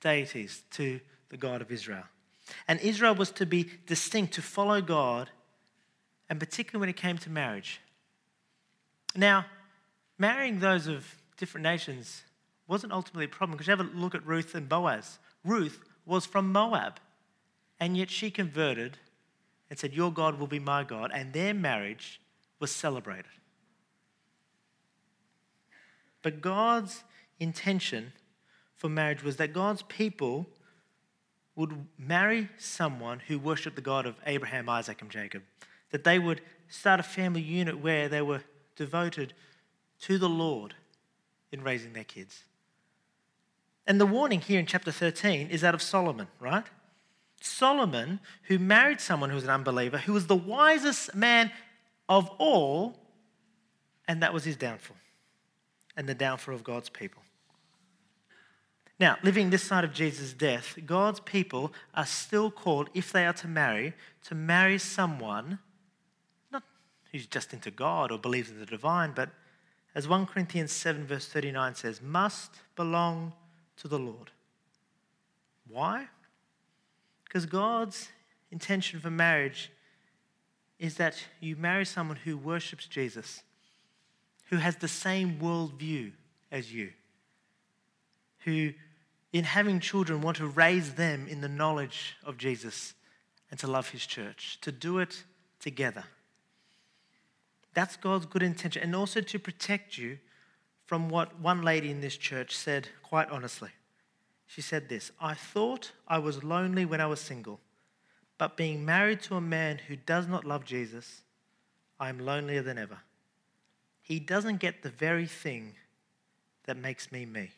deities 0.00 0.62
to 0.70 0.98
the 1.28 1.36
God 1.36 1.60
of 1.60 1.70
Israel. 1.70 2.04
And 2.66 2.80
Israel 2.80 3.14
was 3.14 3.30
to 3.32 3.44
be 3.44 3.68
distinct, 3.86 4.32
to 4.34 4.42
follow 4.42 4.80
God, 4.80 5.28
and 6.30 6.40
particularly 6.40 6.80
when 6.80 6.88
it 6.88 6.96
came 6.96 7.18
to 7.18 7.28
marriage. 7.28 7.82
Now, 9.14 9.44
marrying 10.16 10.60
those 10.60 10.86
of 10.86 11.04
different 11.36 11.64
nations 11.64 12.22
wasn't 12.66 12.94
ultimately 12.94 13.26
a 13.26 13.28
problem 13.28 13.58
because 13.58 13.66
you 13.66 13.76
have 13.76 13.86
a 13.86 13.98
look 13.98 14.14
at 14.14 14.26
Ruth 14.26 14.54
and 14.54 14.70
Boaz. 14.70 15.18
Ruth 15.44 15.80
was 16.08 16.26
from 16.26 16.50
Moab, 16.50 16.98
and 17.78 17.96
yet 17.96 18.10
she 18.10 18.30
converted 18.30 18.96
and 19.70 19.78
said, 19.78 19.92
Your 19.92 20.12
God 20.12 20.38
will 20.38 20.46
be 20.46 20.58
my 20.58 20.82
God, 20.82 21.10
and 21.12 21.32
their 21.32 21.54
marriage 21.54 22.20
was 22.58 22.70
celebrated. 22.70 23.26
But 26.22 26.40
God's 26.40 27.04
intention 27.38 28.12
for 28.74 28.88
marriage 28.88 29.22
was 29.22 29.36
that 29.36 29.52
God's 29.52 29.82
people 29.82 30.46
would 31.54 31.86
marry 31.98 32.48
someone 32.56 33.20
who 33.26 33.38
worshiped 33.38 33.76
the 33.76 33.82
God 33.82 34.06
of 34.06 34.16
Abraham, 34.26 34.68
Isaac, 34.68 35.02
and 35.02 35.10
Jacob. 35.10 35.42
That 35.90 36.04
they 36.04 36.18
would 36.18 36.40
start 36.68 37.00
a 37.00 37.04
family 37.04 37.40
unit 37.40 37.80
where 37.80 38.08
they 38.08 38.22
were 38.22 38.42
devoted 38.76 39.34
to 40.02 40.18
the 40.18 40.28
Lord 40.28 40.74
in 41.50 41.62
raising 41.62 41.92
their 41.92 42.04
kids. 42.04 42.44
And 43.88 43.98
the 43.98 44.06
warning 44.06 44.42
here 44.42 44.60
in 44.60 44.66
chapter 44.66 44.92
13 44.92 45.48
is 45.48 45.62
that 45.62 45.74
of 45.74 45.80
Solomon, 45.80 46.28
right? 46.38 46.66
Solomon, 47.40 48.20
who 48.42 48.58
married 48.58 49.00
someone 49.00 49.30
who 49.30 49.34
was 49.36 49.44
an 49.44 49.50
unbeliever, 49.50 49.96
who 49.96 50.12
was 50.12 50.26
the 50.26 50.36
wisest 50.36 51.14
man 51.14 51.50
of 52.06 52.28
all, 52.36 52.98
and 54.06 54.22
that 54.22 54.34
was 54.34 54.44
his 54.44 54.56
downfall 54.56 54.96
and 55.96 56.06
the 56.06 56.14
downfall 56.14 56.54
of 56.54 56.62
God's 56.62 56.90
people. 56.90 57.22
Now, 59.00 59.16
living 59.22 59.48
this 59.48 59.62
side 59.62 59.84
of 59.84 59.94
Jesus' 59.94 60.34
death, 60.34 60.76
God's 60.84 61.20
people 61.20 61.72
are 61.94 62.04
still 62.04 62.50
called, 62.50 62.90
if 62.92 63.10
they 63.10 63.24
are 63.24 63.32
to 63.34 63.48
marry, 63.48 63.94
to 64.24 64.34
marry 64.34 64.76
someone 64.76 65.60
not 66.52 66.62
who's 67.10 67.26
just 67.26 67.54
into 67.54 67.70
God 67.70 68.12
or 68.12 68.18
believes 68.18 68.50
in 68.50 68.58
the 68.60 68.66
divine, 68.66 69.12
but 69.14 69.30
as 69.94 70.06
1 70.06 70.26
Corinthians 70.26 70.72
7, 70.72 71.06
verse 71.06 71.26
39 71.26 71.74
says, 71.74 72.02
must 72.02 72.56
belong 72.76 73.32
to 73.80 73.88
the 73.88 73.98
Lord. 73.98 74.30
Why? 75.68 76.08
Because 77.24 77.46
God's 77.46 78.08
intention 78.50 79.00
for 79.00 79.10
marriage 79.10 79.70
is 80.78 80.96
that 80.96 81.16
you 81.40 81.56
marry 81.56 81.84
someone 81.84 82.16
who 82.16 82.36
worships 82.36 82.86
Jesus, 82.86 83.42
who 84.50 84.56
has 84.56 84.76
the 84.76 84.88
same 84.88 85.38
worldview 85.40 86.12
as 86.50 86.72
you, 86.72 86.90
who 88.44 88.72
in 89.32 89.44
having 89.44 89.80
children, 89.80 90.20
want 90.22 90.38
to 90.38 90.46
raise 90.46 90.94
them 90.94 91.26
in 91.28 91.40
the 91.40 91.48
knowledge 91.48 92.16
of 92.24 92.38
Jesus 92.38 92.94
and 93.50 93.60
to 93.60 93.66
love 93.66 93.90
his 93.90 94.06
church, 94.06 94.58
to 94.62 94.72
do 94.72 94.98
it 94.98 95.24
together. 95.60 96.04
That's 97.74 97.96
God's 97.96 98.26
good 98.26 98.42
intention. 98.42 98.82
And 98.82 98.96
also 98.96 99.20
to 99.20 99.38
protect 99.38 99.98
you 99.98 100.18
from 100.88 101.10
what 101.10 101.38
one 101.38 101.60
lady 101.60 101.90
in 101.90 102.00
this 102.00 102.16
church 102.16 102.56
said 102.56 102.88
quite 103.02 103.28
honestly. 103.28 103.68
She 104.46 104.62
said 104.62 104.88
this 104.88 105.12
I 105.20 105.34
thought 105.34 105.92
I 106.08 106.18
was 106.18 106.42
lonely 106.42 106.86
when 106.86 107.02
I 107.02 107.06
was 107.06 107.20
single, 107.20 107.60
but 108.38 108.56
being 108.56 108.86
married 108.86 109.20
to 109.24 109.36
a 109.36 109.40
man 109.40 109.78
who 109.86 109.96
does 109.96 110.26
not 110.26 110.46
love 110.46 110.64
Jesus, 110.64 111.20
I 112.00 112.08
am 112.08 112.18
lonelier 112.18 112.62
than 112.62 112.78
ever. 112.78 113.00
He 114.00 114.18
doesn't 114.18 114.60
get 114.60 114.82
the 114.82 114.88
very 114.88 115.26
thing 115.26 115.74
that 116.64 116.78
makes 116.78 117.12
me 117.12 117.26
me. 117.26 117.50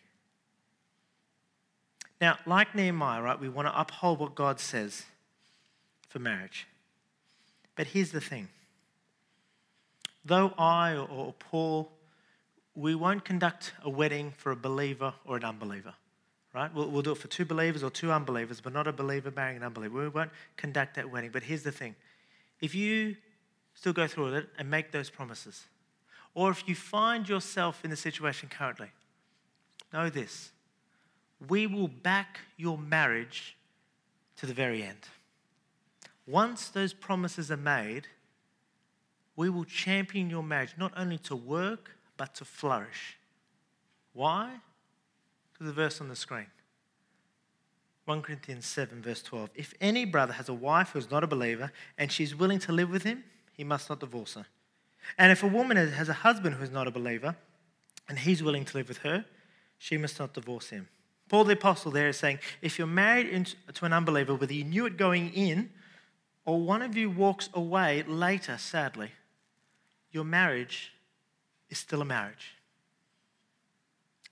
Now, 2.21 2.37
like 2.47 2.75
Nehemiah, 2.75 3.23
right, 3.23 3.41
we 3.41 3.49
want 3.49 3.69
to 3.69 3.81
uphold 3.81 4.19
what 4.19 4.35
God 4.35 4.59
says 4.59 5.05
for 6.09 6.19
marriage. 6.19 6.67
But 7.77 7.87
here's 7.87 8.11
the 8.11 8.21
thing 8.21 8.49
though 10.25 10.53
I 10.59 10.97
or 10.97 11.33
Paul, 11.39 11.93
we 12.81 12.95
won't 12.95 13.25
conduct 13.25 13.73
a 13.83 13.91
wedding 13.91 14.33
for 14.37 14.53
a 14.53 14.57
believer 14.57 15.13
or 15.27 15.37
an 15.37 15.45
unbeliever, 15.45 15.95
right? 16.55 16.73
We'll, 16.75 16.89
we'll 16.91 17.03
do 17.03 17.13
it 17.13 17.19
for 17.19 17.29
two 17.29 17.45
believers 17.45 17.83
or 17.83 17.91
two 17.91 18.11
unbelievers, 18.11 18.61
but 18.61 18.73
not 18.73 18.87
a 18.87 18.93
believer 18.93 19.31
marrying 19.35 19.59
an 19.59 19.63
unbeliever. 19.63 19.99
We 19.99 20.09
won't 20.09 20.31
conduct 20.57 20.97
that 20.97 21.11
wedding. 21.11 21.31
But 21.31 21.43
here's 21.43 21.63
the 21.63 21.73
thing 21.73 21.95
if 22.61 22.75
you 22.75 23.17
still 23.75 23.93
go 23.93 24.07
through 24.07 24.25
with 24.27 24.35
it 24.35 24.49
and 24.59 24.71
make 24.71 24.93
those 24.93 25.11
promises, 25.11 25.65
or 26.35 26.51
if 26.51 26.67
you 26.67 26.75
find 26.75 27.29
yourself 27.29 27.85
in 27.85 27.91
the 27.91 27.97
situation 27.97 28.49
currently, 28.49 28.89
know 29.93 30.09
this 30.09 30.51
we 31.49 31.67
will 31.67 31.89
back 31.89 32.41
your 32.57 32.77
marriage 32.77 33.57
to 34.37 34.47
the 34.47 34.55
very 34.55 34.83
end. 34.83 35.09
once 36.27 36.69
those 36.69 36.93
promises 36.93 37.51
are 37.51 37.57
made, 37.57 38.07
we 39.37 39.51
will 39.51 39.65
champion 39.65 40.31
your 40.31 40.43
marriage 40.43 40.75
not 40.79 40.93
only 40.97 41.19
to 41.19 41.35
work, 41.35 41.97
but 42.21 42.35
to 42.35 42.45
flourish. 42.45 43.17
Why? 44.13 44.51
Because 45.51 45.69
the 45.69 45.73
verse 45.73 46.03
on 46.03 46.11
the 46.11 46.15
screen. 46.15 46.49
1 48.05 48.21
Corinthians 48.21 48.67
7, 48.67 49.01
verse 49.01 49.23
12. 49.23 49.49
If 49.55 49.73
any 49.81 50.05
brother 50.05 50.35
has 50.35 50.51
a 50.51 50.53
wife 50.53 50.91
who 50.91 50.99
is 50.99 51.11
not 51.11 51.25
a 51.25 51.27
believer 51.27 51.73
and 51.97 52.13
she's 52.13 52.37
willing 52.37 52.59
to 52.59 52.73
live 52.73 52.91
with 52.91 53.05
him, 53.05 53.25
he 53.55 53.65
must 53.65 53.89
not 53.89 54.01
divorce 54.01 54.35
her. 54.35 54.45
And 55.17 55.33
if 55.33 55.43
a 55.43 55.47
woman 55.47 55.79
has 55.79 56.11
a 56.11 56.13
husband 56.13 56.57
who 56.57 56.63
is 56.63 56.71
not 56.71 56.87
a 56.87 56.91
believer 56.91 57.37
and 58.07 58.19
he's 58.19 58.43
willing 58.43 58.67
to 58.67 58.77
live 58.77 58.89
with 58.89 58.99
her, 58.99 59.25
she 59.79 59.97
must 59.97 60.19
not 60.19 60.35
divorce 60.35 60.69
him. 60.69 60.89
Paul 61.31 61.45
the 61.45 61.55
Apostle 61.55 61.91
there 61.91 62.09
is 62.09 62.19
saying 62.19 62.41
if 62.61 62.77
you're 62.77 62.87
married 62.87 63.49
to 63.73 63.85
an 63.87 63.95
unbeliever, 63.95 64.35
whether 64.35 64.53
you 64.53 64.65
knew 64.65 64.85
it 64.85 64.99
going 64.99 65.33
in 65.33 65.71
or 66.45 66.61
one 66.61 66.83
of 66.83 66.95
you 66.99 67.09
walks 67.09 67.49
away 67.55 68.05
later, 68.07 68.59
sadly, 68.59 69.13
your 70.13 70.25
marriage 70.25 70.93
is 71.71 71.79
still 71.79 72.03
a 72.03 72.05
marriage. 72.05 72.57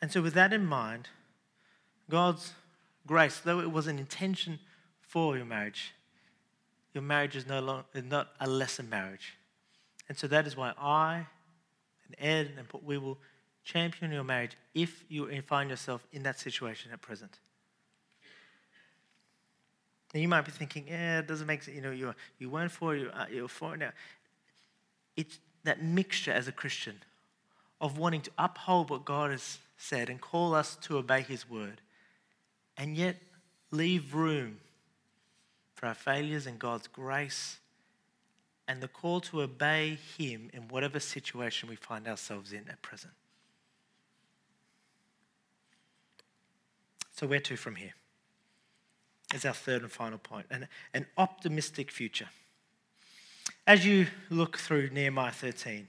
And 0.00 0.12
so, 0.12 0.20
with 0.20 0.34
that 0.34 0.52
in 0.52 0.66
mind, 0.66 1.08
God's 2.10 2.52
grace, 3.06 3.38
though 3.38 3.60
it 3.60 3.72
was 3.72 3.86
an 3.86 3.98
intention 3.98 4.60
for 5.00 5.36
your 5.36 5.46
marriage, 5.46 5.94
your 6.94 7.02
marriage 7.02 7.36
is 7.36 7.46
no 7.46 7.60
longer 7.60 7.84
not 8.02 8.28
a 8.40 8.48
lesser 8.48 8.82
marriage. 8.82 9.36
And 10.08 10.16
so 10.16 10.26
that 10.28 10.46
is 10.46 10.56
why 10.56 10.72
I 10.78 11.26
and 12.06 12.16
Ed 12.18 12.52
and 12.56 12.66
we 12.82 12.98
will 12.98 13.18
champion 13.64 14.10
your 14.10 14.24
marriage 14.24 14.56
if 14.74 15.04
you 15.08 15.28
find 15.42 15.70
yourself 15.70 16.06
in 16.12 16.22
that 16.22 16.38
situation 16.38 16.90
at 16.92 17.02
present. 17.02 17.38
Now 20.14 20.20
you 20.20 20.28
might 20.28 20.46
be 20.46 20.50
thinking, 20.50 20.86
yeah, 20.88 21.18
it 21.18 21.26
doesn't 21.26 21.46
make 21.46 21.62
sense. 21.62 21.76
You 21.76 21.82
know, 21.82 21.90
you 21.90 22.14
you 22.38 22.48
weren't 22.48 22.72
for 22.72 22.96
you 22.96 23.10
uh, 23.12 23.26
you're 23.30 23.48
for 23.48 23.76
now. 23.76 23.90
It's 25.16 25.38
that 25.64 25.82
mixture 25.82 26.32
as 26.32 26.48
a 26.48 26.52
Christian 26.52 27.02
of 27.80 27.98
wanting 27.98 28.22
to 28.22 28.30
uphold 28.38 28.90
what 28.90 29.04
God 29.04 29.30
has 29.30 29.58
said 29.76 30.08
and 30.08 30.20
call 30.20 30.54
us 30.54 30.76
to 30.82 30.98
obey 30.98 31.22
His 31.22 31.48
word, 31.48 31.80
and 32.76 32.96
yet 32.96 33.16
leave 33.70 34.14
room 34.14 34.58
for 35.74 35.86
our 35.86 35.94
failures 35.94 36.46
and 36.46 36.58
God's 36.58 36.88
grace 36.88 37.58
and 38.66 38.80
the 38.80 38.88
call 38.88 39.20
to 39.22 39.42
obey 39.42 39.98
Him 40.18 40.50
in 40.52 40.68
whatever 40.68 41.00
situation 41.00 41.68
we 41.68 41.76
find 41.76 42.06
ourselves 42.06 42.52
in 42.52 42.68
at 42.68 42.82
present. 42.82 43.14
So, 47.12 47.26
where 47.26 47.40
to 47.40 47.56
from 47.56 47.76
here? 47.76 47.94
Is 49.34 49.44
our 49.44 49.54
third 49.54 49.82
and 49.82 49.90
final 49.90 50.18
point 50.18 50.46
an, 50.50 50.68
an 50.94 51.06
optimistic 51.16 51.90
future. 51.90 52.28
As 53.66 53.84
you 53.84 54.06
look 54.30 54.56
through 54.56 54.90
Nehemiah 54.90 55.32
13, 55.32 55.88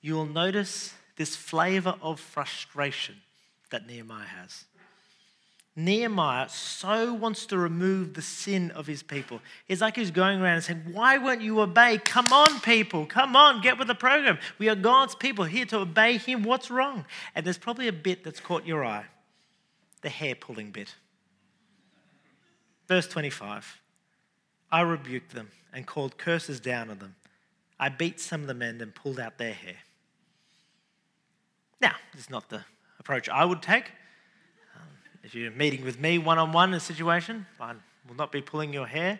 you 0.00 0.14
will 0.14 0.26
notice 0.26 0.94
this 1.20 1.36
flavor 1.36 1.96
of 2.00 2.18
frustration 2.18 3.14
that 3.68 3.86
Nehemiah 3.86 4.24
has. 4.24 4.64
Nehemiah 5.76 6.48
so 6.48 7.12
wants 7.12 7.44
to 7.44 7.58
remove 7.58 8.14
the 8.14 8.22
sin 8.22 8.70
of 8.70 8.86
his 8.86 9.02
people. 9.02 9.42
It's 9.68 9.82
like 9.82 9.96
he's 9.96 10.10
going 10.10 10.40
around 10.40 10.54
and 10.54 10.64
saying, 10.64 10.82
Why 10.92 11.18
won't 11.18 11.42
you 11.42 11.60
obey? 11.60 11.98
Come 11.98 12.32
on, 12.32 12.60
people. 12.60 13.04
Come 13.04 13.36
on, 13.36 13.60
get 13.60 13.76
with 13.76 13.88
the 13.88 13.94
program. 13.94 14.38
We 14.58 14.70
are 14.70 14.74
God's 14.74 15.14
people 15.14 15.44
here 15.44 15.66
to 15.66 15.80
obey 15.80 16.16
him. 16.16 16.42
What's 16.42 16.70
wrong? 16.70 17.04
And 17.34 17.44
there's 17.44 17.58
probably 17.58 17.86
a 17.86 17.92
bit 17.92 18.24
that's 18.24 18.40
caught 18.40 18.64
your 18.64 18.82
eye 18.82 19.04
the 20.00 20.08
hair 20.08 20.34
pulling 20.34 20.70
bit. 20.70 20.94
Verse 22.88 23.06
25 23.06 23.78
I 24.72 24.80
rebuked 24.80 25.34
them 25.34 25.50
and 25.70 25.86
called 25.86 26.16
curses 26.16 26.60
down 26.60 26.88
on 26.88 26.98
them. 26.98 27.16
I 27.78 27.90
beat 27.90 28.20
some 28.20 28.40
of 28.40 28.46
the 28.46 28.54
men 28.54 28.80
and 28.80 28.94
pulled 28.94 29.20
out 29.20 29.36
their 29.36 29.52
hair. 29.52 29.76
Now, 31.80 31.94
this 32.12 32.22
is 32.22 32.30
not 32.30 32.48
the 32.48 32.64
approach 32.98 33.28
I 33.28 33.44
would 33.44 33.62
take. 33.62 33.86
Um, 34.76 34.86
if 35.24 35.34
you're 35.34 35.50
meeting 35.50 35.84
with 35.84 35.98
me 35.98 36.18
one 36.18 36.38
on 36.38 36.52
one 36.52 36.70
in 36.70 36.74
a 36.74 36.80
situation, 36.80 37.46
I 37.60 37.74
will 38.08 38.16
not 38.16 38.32
be 38.32 38.42
pulling 38.42 38.72
your 38.72 38.86
hair. 38.86 39.18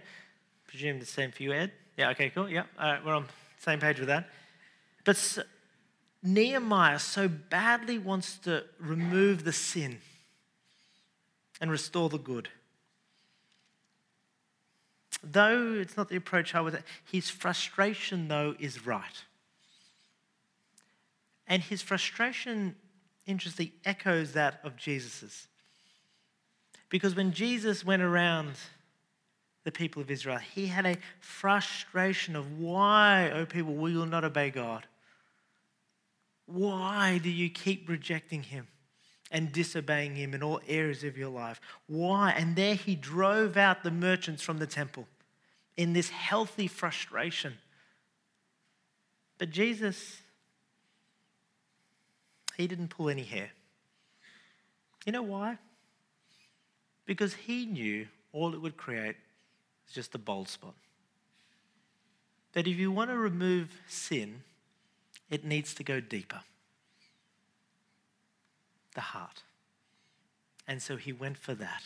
Presume 0.66 1.00
the 1.00 1.06
same 1.06 1.32
for 1.32 1.42
you, 1.42 1.52
Ed. 1.52 1.72
Yeah, 1.96 2.10
okay, 2.10 2.30
cool. 2.30 2.48
Yeah, 2.48 2.64
all 2.78 2.92
right, 2.92 3.04
we're 3.04 3.14
on 3.14 3.24
the 3.24 3.62
same 3.62 3.80
page 3.80 3.98
with 3.98 4.08
that. 4.08 4.28
But 5.04 5.38
Nehemiah 6.22 6.98
so 6.98 7.28
badly 7.28 7.98
wants 7.98 8.36
to 8.38 8.64
remove 8.78 9.44
the 9.44 9.52
sin 9.52 9.98
and 11.60 11.70
restore 11.70 12.08
the 12.08 12.18
good. 12.18 12.48
Though 15.22 15.74
it's 15.74 15.96
not 15.96 16.08
the 16.08 16.16
approach 16.16 16.54
I 16.54 16.60
would, 16.60 16.82
his 17.10 17.28
frustration, 17.28 18.28
though, 18.28 18.54
is 18.58 18.86
right. 18.86 19.24
And 21.50 21.62
his 21.62 21.82
frustration, 21.82 22.76
interestingly, 23.26 23.74
echoes 23.84 24.32
that 24.32 24.60
of 24.64 24.76
Jesus's. 24.76 25.48
Because 26.88 27.14
when 27.14 27.32
Jesus 27.32 27.84
went 27.84 28.02
around 28.02 28.52
the 29.64 29.72
people 29.72 30.00
of 30.00 30.10
Israel, 30.10 30.38
he 30.38 30.68
had 30.68 30.86
a 30.86 30.96
frustration 31.18 32.36
of 32.36 32.58
why, 32.58 33.30
oh 33.34 33.44
people, 33.44 33.74
will 33.74 33.90
you 33.90 34.06
not 34.06 34.24
obey 34.24 34.50
God? 34.50 34.86
Why 36.46 37.18
do 37.18 37.28
you 37.28 37.50
keep 37.50 37.88
rejecting 37.88 38.44
him? 38.44 38.68
and 39.32 39.52
disobeying 39.52 40.16
him 40.16 40.34
in 40.34 40.42
all 40.42 40.60
areas 40.66 41.04
of 41.04 41.16
your 41.16 41.28
life. 41.28 41.60
Why? 41.86 42.32
And 42.36 42.56
there 42.56 42.74
he 42.74 42.96
drove 42.96 43.56
out 43.56 43.84
the 43.84 43.90
merchants 43.90 44.42
from 44.42 44.58
the 44.58 44.66
temple 44.66 45.06
in 45.76 45.92
this 45.92 46.10
healthy 46.10 46.66
frustration. 46.66 47.54
But 49.38 49.50
Jesus, 49.50 50.20
he 52.60 52.66
didn't 52.66 52.88
pull 52.88 53.08
any 53.08 53.22
hair. 53.22 53.50
You 55.06 55.12
know 55.12 55.22
why? 55.22 55.58
Because 57.06 57.34
he 57.34 57.66
knew 57.66 58.06
all 58.32 58.54
it 58.54 58.60
would 58.60 58.76
create 58.76 59.16
is 59.88 59.94
just 59.94 60.14
a 60.14 60.18
bald 60.18 60.48
spot. 60.48 60.74
That 62.52 62.66
if 62.66 62.76
you 62.76 62.90
want 62.90 63.10
to 63.10 63.16
remove 63.16 63.70
sin, 63.88 64.42
it 65.30 65.44
needs 65.44 65.74
to 65.74 65.84
go 65.84 66.00
deeper 66.00 66.40
the 68.94 69.00
heart. 69.00 69.42
And 70.66 70.82
so 70.82 70.96
he 70.96 71.12
went 71.12 71.38
for 71.38 71.54
that. 71.54 71.82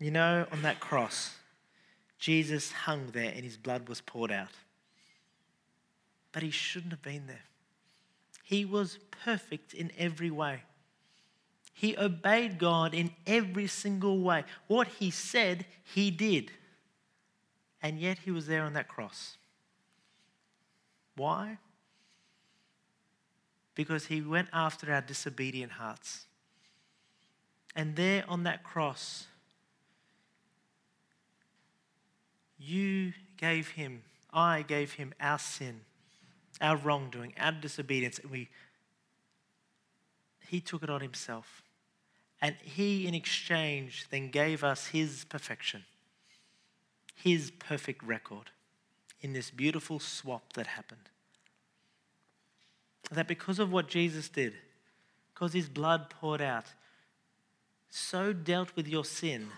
You 0.00 0.10
know, 0.10 0.46
on 0.50 0.62
that 0.62 0.80
cross, 0.80 1.36
Jesus 2.18 2.72
hung 2.72 3.12
there 3.12 3.32
and 3.34 3.44
his 3.44 3.56
blood 3.56 3.88
was 3.88 4.00
poured 4.00 4.32
out. 4.32 4.50
But 6.32 6.42
he 6.42 6.50
shouldn't 6.50 6.92
have 6.92 7.02
been 7.02 7.26
there. 7.28 7.47
He 8.48 8.64
was 8.64 8.98
perfect 9.24 9.74
in 9.74 9.92
every 9.98 10.30
way. 10.30 10.62
He 11.74 11.96
obeyed 11.96 12.58
God 12.58 12.94
in 12.94 13.10
every 13.26 13.66
single 13.66 14.20
way. 14.20 14.44
What 14.66 14.88
he 14.98 15.10
said, 15.10 15.66
he 15.84 16.10
did. 16.10 16.50
And 17.82 18.00
yet 18.00 18.18
he 18.24 18.30
was 18.30 18.46
there 18.46 18.62
on 18.62 18.72
that 18.72 18.88
cross. 18.88 19.36
Why? 21.16 21.58
because 23.78 24.06
he 24.06 24.20
went 24.20 24.48
after 24.52 24.92
our 24.92 25.00
disobedient 25.00 25.70
hearts. 25.70 26.26
And 27.76 27.94
there 27.94 28.24
on 28.26 28.42
that 28.42 28.64
cross, 28.64 29.28
you 32.58 33.12
gave 33.36 33.68
him, 33.68 34.02
I 34.32 34.62
gave 34.62 34.94
him 34.94 35.14
our 35.20 35.38
sin, 35.38 35.82
our 36.60 36.76
wrongdoing, 36.76 37.34
our 37.38 37.52
disobedience, 37.52 38.18
and 38.18 38.30
we 38.30 38.48
he 40.48 40.60
took 40.60 40.82
it 40.82 40.88
on 40.88 41.02
himself. 41.02 41.62
And 42.40 42.54
he, 42.62 43.06
in 43.06 43.14
exchange, 43.14 44.06
then 44.10 44.30
gave 44.30 44.64
us 44.64 44.86
his 44.86 45.26
perfection, 45.28 45.84
his 47.14 47.50
perfect 47.50 48.02
record 48.02 48.50
in 49.20 49.34
this 49.34 49.50
beautiful 49.50 49.98
swap 49.98 50.54
that 50.54 50.68
happened 50.68 51.10
that 53.10 53.28
because 53.28 53.58
of 53.58 53.72
what 53.72 53.88
Jesus 53.88 54.28
did, 54.28 54.54
because 55.32 55.52
his 55.52 55.68
blood 55.68 56.10
poured 56.10 56.42
out, 56.42 56.66
so 57.90 58.32
dealt 58.32 58.74
with 58.76 58.86
your 58.86 59.04
sin 59.04 59.48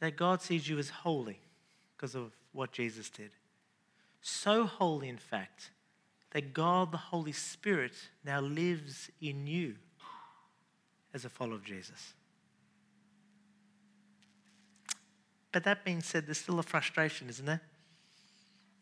that 0.00 0.16
God 0.16 0.40
sees 0.40 0.68
you 0.68 0.78
as 0.78 0.88
holy 0.88 1.38
because 1.96 2.14
of 2.14 2.32
what 2.52 2.72
Jesus 2.72 3.10
did. 3.10 3.30
So 4.20 4.64
holy, 4.64 5.08
in 5.08 5.18
fact, 5.18 5.70
that 6.32 6.54
God, 6.54 6.92
the 6.92 6.98
Holy 6.98 7.32
Spirit, 7.32 7.92
now 8.24 8.40
lives 8.40 9.10
in 9.20 9.46
you 9.46 9.76
as 11.12 11.24
a 11.24 11.28
follower 11.28 11.54
of 11.54 11.64
Jesus. 11.64 12.14
But 15.52 15.64
that 15.64 15.84
being 15.84 16.00
said, 16.00 16.26
there's 16.26 16.38
still 16.38 16.60
a 16.60 16.62
frustration, 16.62 17.28
isn't 17.28 17.46
there? 17.46 17.60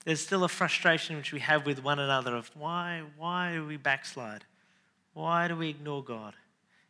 there's 0.08 0.20
still 0.20 0.42
a 0.42 0.48
frustration 0.48 1.16
which 1.16 1.32
we 1.32 1.40
have 1.40 1.66
with 1.66 1.84
one 1.84 1.98
another 1.98 2.34
of 2.34 2.50
why, 2.56 3.02
why 3.18 3.52
do 3.52 3.66
we 3.66 3.76
backslide? 3.76 4.42
Why 5.12 5.48
do 5.48 5.56
we 5.56 5.68
ignore 5.68 6.02
God? 6.02 6.34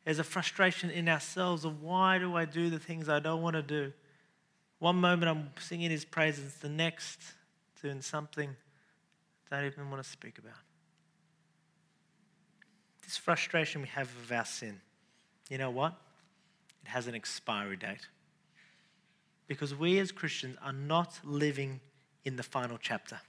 There's 0.04 0.20
a 0.20 0.24
frustration 0.24 0.88
in 0.88 1.08
ourselves 1.08 1.64
of 1.64 1.82
why 1.82 2.18
do 2.18 2.36
I 2.36 2.44
do 2.44 2.70
the 2.70 2.78
things 2.78 3.08
I 3.08 3.18
don't 3.18 3.42
want 3.42 3.56
to 3.56 3.62
do? 3.62 3.92
One 4.78 5.00
moment 5.00 5.28
I'm 5.28 5.50
singing 5.58 5.90
his 5.90 6.04
praises, 6.04 6.54
the 6.54 6.68
next 6.68 7.18
doing 7.80 8.00
something 8.00 8.56
I 9.50 9.56
don't 9.56 9.66
even 9.66 9.90
want 9.90 10.02
to 10.02 10.08
speak 10.08 10.38
about. 10.38 10.58
This 13.02 13.16
frustration 13.16 13.80
we 13.80 13.88
have 13.88 14.08
of 14.24 14.32
our 14.32 14.44
sin, 14.44 14.80
you 15.48 15.56
know 15.56 15.70
what? 15.70 15.94
It 16.84 16.88
has 16.88 17.06
an 17.06 17.14
expiry 17.14 17.76
date. 17.76 18.06
Because 19.46 19.74
we 19.74 19.98
as 19.98 20.12
Christians 20.12 20.58
are 20.62 20.72
not 20.72 21.18
living 21.24 21.80
in 22.24 22.36
the 22.36 22.42
final 22.42 22.76
chapter. 22.78 23.20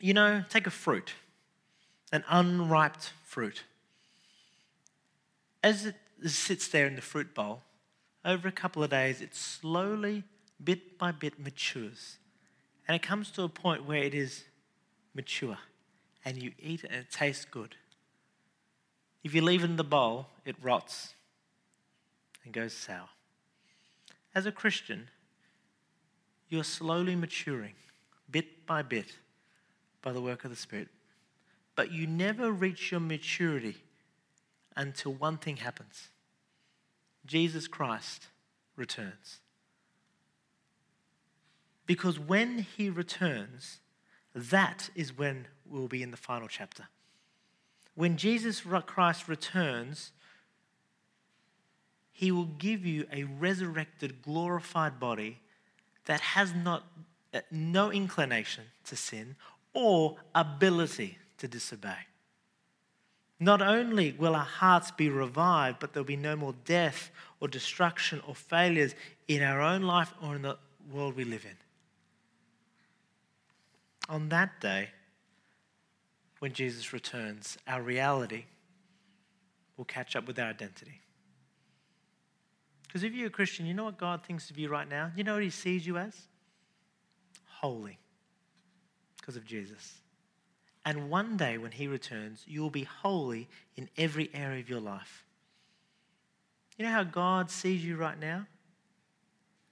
You 0.00 0.14
know, 0.14 0.42
take 0.48 0.66
a 0.66 0.70
fruit, 0.70 1.12
an 2.10 2.24
unripe 2.30 2.96
fruit. 3.24 3.64
As 5.62 5.84
it 5.84 5.96
sits 6.24 6.68
there 6.68 6.86
in 6.86 6.94
the 6.94 7.02
fruit 7.02 7.34
bowl, 7.34 7.62
over 8.24 8.48
a 8.48 8.52
couple 8.52 8.82
of 8.82 8.90
days, 8.90 9.20
it 9.20 9.34
slowly, 9.34 10.24
bit 10.62 10.96
by 10.98 11.12
bit, 11.12 11.38
matures. 11.38 12.16
And 12.88 12.94
it 12.94 13.02
comes 13.02 13.30
to 13.32 13.42
a 13.42 13.48
point 13.48 13.86
where 13.86 14.02
it 14.02 14.14
is 14.14 14.44
mature 15.14 15.58
and 16.24 16.42
you 16.42 16.52
eat 16.58 16.84
it 16.84 16.90
and 16.90 17.00
it 17.00 17.10
tastes 17.10 17.44
good. 17.44 17.76
If 19.22 19.34
you 19.34 19.42
leave 19.42 19.62
it 19.62 19.70
in 19.70 19.76
the 19.76 19.84
bowl, 19.84 20.26
it 20.46 20.56
rots 20.62 21.14
and 22.44 22.52
goes 22.52 22.72
sour. 22.72 23.10
As 24.34 24.46
a 24.46 24.52
Christian, 24.52 25.08
you're 26.48 26.64
slowly 26.64 27.14
maturing, 27.14 27.74
bit 28.30 28.66
by 28.66 28.82
bit, 28.82 29.12
by 30.00 30.12
the 30.12 30.20
work 30.22 30.44
of 30.44 30.50
the 30.50 30.56
Spirit. 30.56 30.88
But 31.76 31.92
you 31.92 32.06
never 32.06 32.50
reach 32.50 32.90
your 32.90 33.00
maturity 33.00 33.76
until 34.76 35.12
one 35.12 35.36
thing 35.36 35.58
happens 35.58 36.08
Jesus 37.26 37.68
Christ 37.68 38.28
returns. 38.76 39.40
Because 41.88 42.18
when 42.18 42.58
he 42.76 42.90
returns, 42.90 43.80
that 44.34 44.90
is 44.94 45.16
when 45.16 45.46
we'll 45.64 45.88
be 45.88 46.02
in 46.02 46.10
the 46.10 46.18
final 46.18 46.46
chapter. 46.46 46.86
When 47.94 48.18
Jesus 48.18 48.60
Christ 48.60 49.26
returns, 49.26 50.12
he 52.12 52.30
will 52.30 52.44
give 52.44 52.84
you 52.84 53.06
a 53.10 53.24
resurrected, 53.24 54.20
glorified 54.20 55.00
body 55.00 55.40
that 56.04 56.20
has 56.20 56.54
not, 56.54 56.84
uh, 57.32 57.40
no 57.50 57.90
inclination 57.90 58.64
to 58.84 58.94
sin 58.94 59.34
or 59.72 60.16
ability 60.34 61.16
to 61.38 61.48
disobey. 61.48 61.96
Not 63.40 63.62
only 63.62 64.12
will 64.12 64.34
our 64.34 64.44
hearts 64.44 64.90
be 64.90 65.08
revived, 65.08 65.78
but 65.78 65.94
there'll 65.94 66.04
be 66.04 66.16
no 66.16 66.36
more 66.36 66.54
death 66.66 67.10
or 67.40 67.48
destruction 67.48 68.20
or 68.26 68.34
failures 68.34 68.94
in 69.26 69.42
our 69.42 69.62
own 69.62 69.82
life 69.82 70.12
or 70.22 70.36
in 70.36 70.42
the 70.42 70.58
world 70.92 71.16
we 71.16 71.24
live 71.24 71.46
in. 71.46 71.56
On 74.08 74.28
that 74.30 74.60
day, 74.60 74.88
when 76.38 76.52
Jesus 76.52 76.92
returns, 76.92 77.58
our 77.66 77.82
reality 77.82 78.44
will 79.76 79.84
catch 79.84 80.16
up 80.16 80.26
with 80.26 80.38
our 80.38 80.48
identity. 80.48 81.00
Because 82.86 83.02
if 83.02 83.12
you're 83.12 83.26
a 83.26 83.30
Christian, 83.30 83.66
you 83.66 83.74
know 83.74 83.84
what 83.84 83.98
God 83.98 84.24
thinks 84.24 84.50
of 84.50 84.58
you 84.58 84.68
right 84.68 84.88
now? 84.88 85.12
You 85.14 85.24
know 85.24 85.34
what 85.34 85.42
He 85.42 85.50
sees 85.50 85.86
you 85.86 85.98
as? 85.98 86.14
Holy. 87.60 87.98
Because 89.20 89.36
of 89.36 89.44
Jesus. 89.44 89.98
And 90.86 91.10
one 91.10 91.36
day 91.36 91.58
when 91.58 91.72
He 91.72 91.86
returns, 91.86 92.44
you 92.46 92.62
will 92.62 92.70
be 92.70 92.84
holy 92.84 93.48
in 93.76 93.90
every 93.98 94.30
area 94.32 94.60
of 94.60 94.70
your 94.70 94.80
life. 94.80 95.26
You 96.78 96.86
know 96.86 96.92
how 96.92 97.04
God 97.04 97.50
sees 97.50 97.84
you 97.84 97.96
right 97.96 98.18
now? 98.18 98.46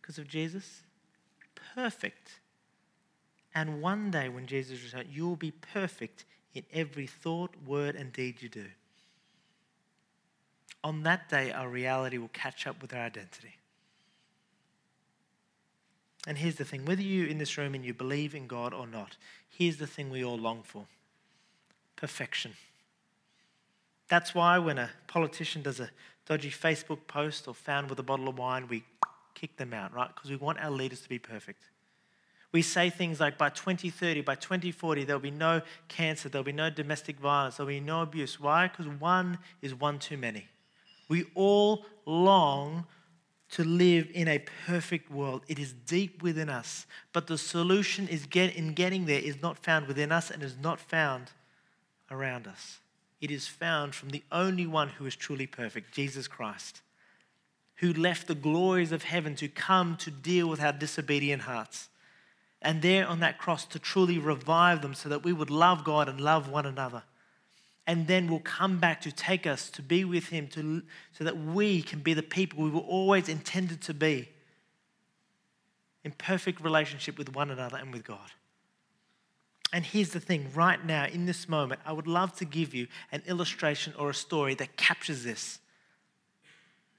Because 0.02 0.18
of 0.18 0.28
Jesus? 0.28 0.82
Perfect. 1.74 2.40
And 3.56 3.80
one 3.80 4.10
day 4.10 4.28
when 4.28 4.46
Jesus 4.46 4.84
returns, 4.84 5.08
you 5.10 5.26
will 5.26 5.34
be 5.34 5.50
perfect 5.50 6.26
in 6.52 6.62
every 6.74 7.06
thought, 7.06 7.54
word, 7.66 7.96
and 7.96 8.12
deed 8.12 8.42
you 8.42 8.50
do. 8.50 8.66
On 10.84 11.02
that 11.04 11.30
day, 11.30 11.50
our 11.52 11.66
reality 11.66 12.18
will 12.18 12.30
catch 12.34 12.66
up 12.66 12.82
with 12.82 12.92
our 12.92 13.00
identity. 13.00 13.56
And 16.26 16.36
here's 16.36 16.56
the 16.56 16.66
thing 16.66 16.84
whether 16.84 17.00
you 17.00 17.24
in 17.24 17.38
this 17.38 17.56
room 17.56 17.74
and 17.74 17.82
you 17.82 17.94
believe 17.94 18.34
in 18.34 18.46
God 18.46 18.74
or 18.74 18.86
not, 18.86 19.16
here's 19.48 19.78
the 19.78 19.86
thing 19.86 20.10
we 20.10 20.22
all 20.22 20.36
long 20.36 20.62
for 20.62 20.84
perfection. 21.96 22.52
That's 24.08 24.34
why 24.34 24.58
when 24.58 24.76
a 24.76 24.90
politician 25.06 25.62
does 25.62 25.80
a 25.80 25.88
dodgy 26.26 26.50
Facebook 26.50 27.06
post 27.08 27.48
or 27.48 27.54
found 27.54 27.88
with 27.88 27.98
a 27.98 28.02
bottle 28.02 28.28
of 28.28 28.36
wine, 28.36 28.68
we 28.68 28.84
kick 29.34 29.56
them 29.56 29.72
out, 29.72 29.94
right? 29.94 30.14
Because 30.14 30.28
we 30.28 30.36
want 30.36 30.58
our 30.60 30.70
leaders 30.70 31.00
to 31.00 31.08
be 31.08 31.18
perfect. 31.18 31.62
We 32.56 32.62
say 32.62 32.88
things 32.88 33.20
like 33.20 33.36
by 33.36 33.50
2030, 33.50 34.22
by 34.22 34.34
2040, 34.34 35.04
there'll 35.04 35.20
be 35.20 35.30
no 35.30 35.60
cancer, 35.88 36.30
there'll 36.30 36.42
be 36.42 36.52
no 36.52 36.70
domestic 36.70 37.20
violence, 37.20 37.58
there'll 37.58 37.68
be 37.68 37.80
no 37.80 38.00
abuse. 38.00 38.40
Why? 38.40 38.68
Because 38.68 38.88
one 38.98 39.36
is 39.60 39.74
one 39.74 39.98
too 39.98 40.16
many. 40.16 40.46
We 41.10 41.26
all 41.34 41.84
long 42.06 42.86
to 43.50 43.62
live 43.62 44.08
in 44.14 44.26
a 44.26 44.42
perfect 44.66 45.10
world. 45.10 45.42
It 45.48 45.58
is 45.58 45.74
deep 45.74 46.22
within 46.22 46.48
us. 46.48 46.86
But 47.12 47.26
the 47.26 47.36
solution 47.36 48.08
is 48.08 48.24
get, 48.24 48.56
in 48.56 48.72
getting 48.72 49.04
there 49.04 49.20
is 49.20 49.42
not 49.42 49.58
found 49.58 49.86
within 49.86 50.10
us 50.10 50.30
and 50.30 50.42
is 50.42 50.56
not 50.56 50.80
found 50.80 51.32
around 52.10 52.46
us. 52.46 52.78
It 53.20 53.30
is 53.30 53.46
found 53.46 53.94
from 53.94 54.08
the 54.08 54.22
only 54.32 54.66
one 54.66 54.88
who 54.88 55.04
is 55.04 55.14
truly 55.14 55.46
perfect, 55.46 55.92
Jesus 55.92 56.26
Christ, 56.26 56.80
who 57.80 57.92
left 57.92 58.26
the 58.26 58.34
glories 58.34 58.92
of 58.92 59.02
heaven 59.02 59.34
to 59.34 59.48
come 59.48 59.98
to 59.98 60.10
deal 60.10 60.48
with 60.48 60.62
our 60.62 60.72
disobedient 60.72 61.42
hearts. 61.42 61.90
And 62.62 62.82
there 62.82 63.06
on 63.06 63.20
that 63.20 63.38
cross 63.38 63.64
to 63.66 63.78
truly 63.78 64.18
revive 64.18 64.82
them 64.82 64.94
so 64.94 65.08
that 65.08 65.22
we 65.22 65.32
would 65.32 65.50
love 65.50 65.84
God 65.84 66.08
and 66.08 66.20
love 66.20 66.48
one 66.48 66.66
another. 66.66 67.02
And 67.86 68.06
then 68.06 68.28
will 68.28 68.40
come 68.40 68.78
back 68.78 69.00
to 69.02 69.12
take 69.12 69.46
us 69.46 69.70
to 69.70 69.82
be 69.82 70.04
with 70.04 70.28
Him 70.28 70.48
to, 70.48 70.82
so 71.12 71.24
that 71.24 71.36
we 71.36 71.82
can 71.82 72.00
be 72.00 72.14
the 72.14 72.22
people 72.22 72.64
we 72.64 72.70
were 72.70 72.80
always 72.80 73.28
intended 73.28 73.80
to 73.82 73.94
be 73.94 74.28
in 76.02 76.12
perfect 76.12 76.60
relationship 76.60 77.18
with 77.18 77.34
one 77.34 77.50
another 77.50 77.76
and 77.76 77.92
with 77.92 78.04
God. 78.04 78.30
And 79.72 79.84
here's 79.84 80.10
the 80.10 80.20
thing 80.20 80.50
right 80.54 80.84
now, 80.84 81.06
in 81.06 81.26
this 81.26 81.48
moment, 81.48 81.80
I 81.84 81.92
would 81.92 82.06
love 82.06 82.34
to 82.36 82.44
give 82.44 82.74
you 82.74 82.86
an 83.12 83.22
illustration 83.26 83.92
or 83.98 84.10
a 84.10 84.14
story 84.14 84.54
that 84.54 84.76
captures 84.76 85.24
this. 85.24 85.58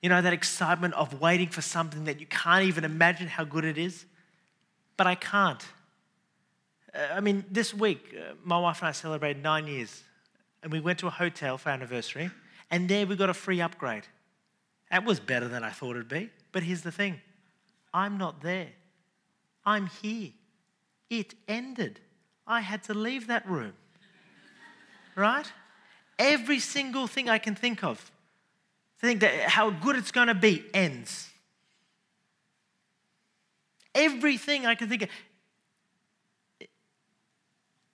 You 0.01 0.09
know, 0.09 0.21
that 0.21 0.33
excitement 0.33 0.93
of 0.93 1.19
waiting 1.19 1.49
for 1.49 1.61
something 1.61 2.03
that 2.03 2.19
you 2.19 2.27
can't 2.27 2.65
even 2.65 2.83
imagine 2.83 3.27
how 3.27 3.45
good 3.45 3.65
it 3.65 3.77
is. 3.77 4.05
But 4.97 5.07
I 5.07 5.15
can't. 5.15 5.63
Uh, 6.93 6.99
I 7.13 7.19
mean, 7.19 7.45
this 7.49 7.73
week, 7.73 8.15
uh, 8.17 8.33
my 8.43 8.59
wife 8.59 8.79
and 8.81 8.89
I 8.89 8.91
celebrated 8.91 9.41
nine 9.41 9.67
years, 9.67 10.03
and 10.63 10.71
we 10.71 10.79
went 10.79 10.99
to 10.99 11.07
a 11.07 11.11
hotel 11.11 11.57
for 11.57 11.69
our 11.69 11.75
anniversary, 11.75 12.31
and 12.71 12.89
there 12.89 13.05
we 13.05 13.15
got 13.15 13.29
a 13.29 13.33
free 13.33 13.61
upgrade. 13.61 14.07
That 14.91 15.05
was 15.05 15.19
better 15.19 15.47
than 15.47 15.63
I 15.63 15.69
thought 15.69 15.91
it'd 15.91 16.07
be. 16.07 16.29
But 16.51 16.63
here's 16.63 16.81
the 16.81 16.91
thing 16.91 17.21
I'm 17.93 18.17
not 18.17 18.41
there, 18.41 18.69
I'm 19.65 19.87
here. 20.01 20.31
It 21.09 21.35
ended. 21.47 21.99
I 22.45 22.61
had 22.61 22.83
to 22.85 22.93
leave 22.93 23.27
that 23.27 23.47
room. 23.49 23.73
Right? 25.15 25.45
Every 26.19 26.59
single 26.59 27.07
thing 27.07 27.29
I 27.29 27.37
can 27.37 27.55
think 27.55 27.83
of, 27.83 28.11
think 28.99 29.21
that 29.21 29.33
how 29.49 29.69
good 29.69 29.95
it's 29.95 30.11
going 30.11 30.27
to 30.27 30.33
be 30.33 30.65
ends. 30.73 31.29
Everything 33.97 34.65
I 34.65 34.75
can 34.75 34.87
think 34.87 35.01
of, 35.03 35.09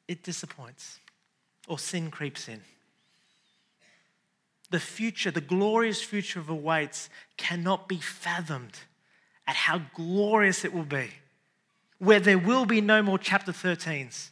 it, 0.08 0.24
disappoints 0.24 0.99
or 1.68 1.80
sin 1.80 2.12
creeps 2.12 2.47
in. 2.47 2.62
The 4.70 4.80
future, 4.80 5.32
the 5.32 5.41
glorious 5.41 6.04
future 6.04 6.39
of 6.39 6.49
awaits, 6.49 7.10
cannot 7.38 7.88
be 7.88 7.97
fathomed 7.97 8.80
at 9.47 9.56
how 9.56 9.82
glorious 9.95 10.66
it 10.66 10.74
will 10.74 10.84
be, 10.84 11.10
where 11.99 12.20
there 12.20 12.38
will 12.38 12.66
be 12.66 12.82
no 12.82 13.01
more 13.01 13.18
chapter 13.18 13.51
13s 13.51 14.30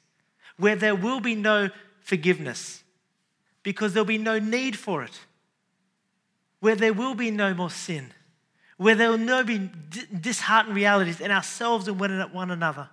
where 0.61 0.75
there 0.75 0.95
will 0.95 1.19
be 1.19 1.35
no 1.35 1.69
forgiveness. 1.99 2.83
Because 3.63 3.93
there'll 3.93 4.05
be 4.05 4.17
no 4.17 4.37
need 4.39 4.77
for 4.77 5.03
it, 5.03 5.19
where 6.59 6.75
there 6.75 6.93
will 6.93 7.15
be 7.15 7.31
no 7.31 7.53
more 7.53 7.69
sin, 7.69 8.11
where 8.81 8.95
there 8.95 9.11
will 9.11 9.17
no 9.19 9.43
be 9.43 9.69
disheartened 10.19 10.75
realities 10.75 11.21
in 11.21 11.29
ourselves 11.29 11.87
and 11.87 11.99
one 11.99 12.49
another, 12.49 12.89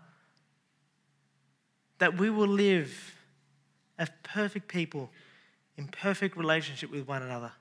that 1.96 2.18
we 2.18 2.28
will 2.28 2.46
live 2.46 3.14
as 3.98 4.10
perfect 4.22 4.68
people 4.68 5.08
in 5.78 5.86
perfect 5.88 6.36
relationship 6.36 6.90
with 6.90 7.08
one 7.08 7.22
another, 7.22 7.52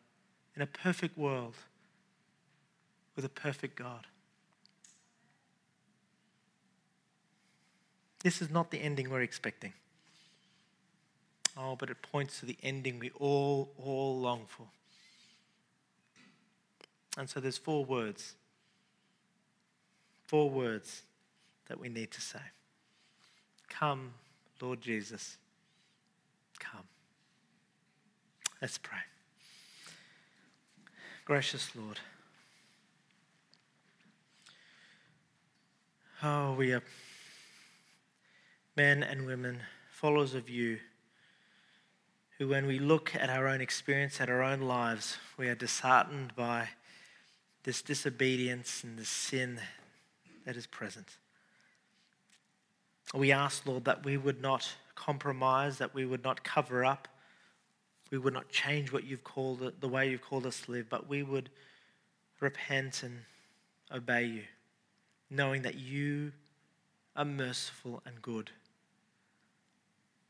in 0.58 0.62
a 0.62 0.66
perfect 0.66 1.18
world 1.18 1.56
with 3.16 3.24
a 3.24 3.30
perfect 3.30 3.78
God. 3.78 4.06
This 8.24 8.42
is 8.42 8.50
not 8.50 8.72
the 8.72 8.82
ending 8.82 9.10
we're 9.10 9.22
expecting. 9.22 9.72
Oh, 11.56 11.78
but 11.78 11.90
it 11.90 12.02
points 12.02 12.42
to 12.42 12.46
the 12.46 12.58
ending 12.62 13.00
we 13.00 13.10
all, 13.12 13.72
all 13.82 14.20
long 14.20 14.48
for. 14.50 14.68
And 17.18 17.30
so 17.30 17.40
there's 17.40 17.58
four 17.58 17.84
words 17.84 18.36
four 20.28 20.50
words 20.50 21.04
that 21.70 21.80
we 21.80 21.90
need 21.90 22.12
to 22.12 22.22
say 22.22 22.40
Come, 23.70 24.14
Lord 24.62 24.82
Jesus, 24.82 25.38
come. 26.60 26.84
Let's 28.62 28.78
pray. 28.78 28.98
Gracious 31.26 31.76
Lord, 31.76 32.00
oh, 36.24 36.54
we 36.54 36.72
are 36.72 36.82
men 38.78 39.04
and 39.04 39.26
women, 39.26 39.60
followers 39.92 40.34
of 40.34 40.50
you, 40.50 40.78
who, 42.38 42.48
when 42.48 42.66
we 42.66 42.80
look 42.80 43.14
at 43.14 43.30
our 43.30 43.48
own 43.48 43.60
experience, 43.60 44.22
at 44.22 44.30
our 44.30 44.42
own 44.42 44.62
lives, 44.62 45.18
we 45.38 45.50
are 45.50 45.56
disheartened 45.56 46.34
by 46.36 46.70
this 47.68 47.82
disobedience 47.82 48.82
and 48.86 48.98
this 48.98 49.10
sin 49.10 49.60
that 50.46 50.56
is 50.56 50.66
present. 50.66 51.18
We 53.14 53.34
ask, 53.34 53.66
Lord, 53.66 53.84
that 53.84 54.06
we 54.06 54.16
would 54.16 54.42
not 54.42 54.74
compromise, 54.96 55.78
that 55.80 55.94
we 55.94 56.06
would 56.06 56.24
not 56.24 56.46
cover 56.46 56.86
up, 56.86 57.10
we 58.10 58.20
would 58.20 58.34
not 58.34 58.48
change 58.48 58.94
what 58.94 59.04
you've 59.04 59.26
called 59.26 59.74
the 59.82 59.88
way 59.90 60.10
you've 60.10 60.22
called 60.22 60.46
us 60.46 60.62
to 60.62 60.72
live, 60.72 60.88
but 60.88 61.10
we 61.10 61.24
would 61.24 61.50
repent 62.40 63.04
and 63.04 63.20
obey 63.94 64.24
you, 64.24 64.44
knowing 65.30 65.64
that 65.64 65.76
you 65.76 66.32
are 67.18 67.26
merciful 67.26 68.02
and 68.06 68.22
good, 68.22 68.50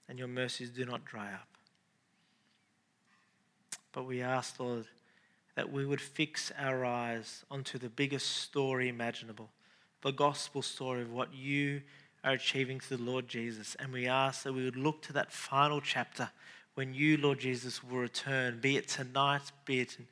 and 0.10 0.18
your 0.18 0.28
mercies 0.28 0.72
do 0.72 0.86
not 0.86 1.06
dry 1.06 1.28
up. 1.34 1.50
But 3.92 4.08
we 4.08 4.24
ask, 4.24 4.60
Lord, 4.60 4.88
that 5.58 5.74
we 5.74 5.88
would 5.88 6.00
fix 6.00 6.52
our 6.60 6.86
eyes 6.86 7.44
onto 7.50 7.80
the 7.80 7.90
biggest 7.90 8.28
story 8.28 8.88
imaginable, 8.88 9.50
the 10.04 10.12
gospel 10.12 10.62
story 10.62 11.02
of 11.02 11.12
what 11.12 11.34
you 11.34 11.82
are 12.24 12.34
achieving 12.34 12.80
through 12.80 12.98
the 12.98 13.04
Lord 13.04 13.28
Jesus. 13.28 13.76
And 13.80 13.92
we 13.92 14.06
ask 14.06 14.44
that 14.44 14.54
we 14.54 14.64
would 14.64 14.76
look 14.76 15.02
to 15.02 15.14
that 15.14 15.32
final 15.32 15.82
chapter 15.82 16.30
when 16.76 16.94
you, 16.94 17.18
Lord 17.18 17.40
Jesus, 17.40 17.84
will 17.84 17.98
return, 17.98 18.60
be 18.62 18.78
it 18.78 18.88
tonight, 18.88 19.52
be 19.66 19.80
it 19.80 19.98
in 19.98 20.06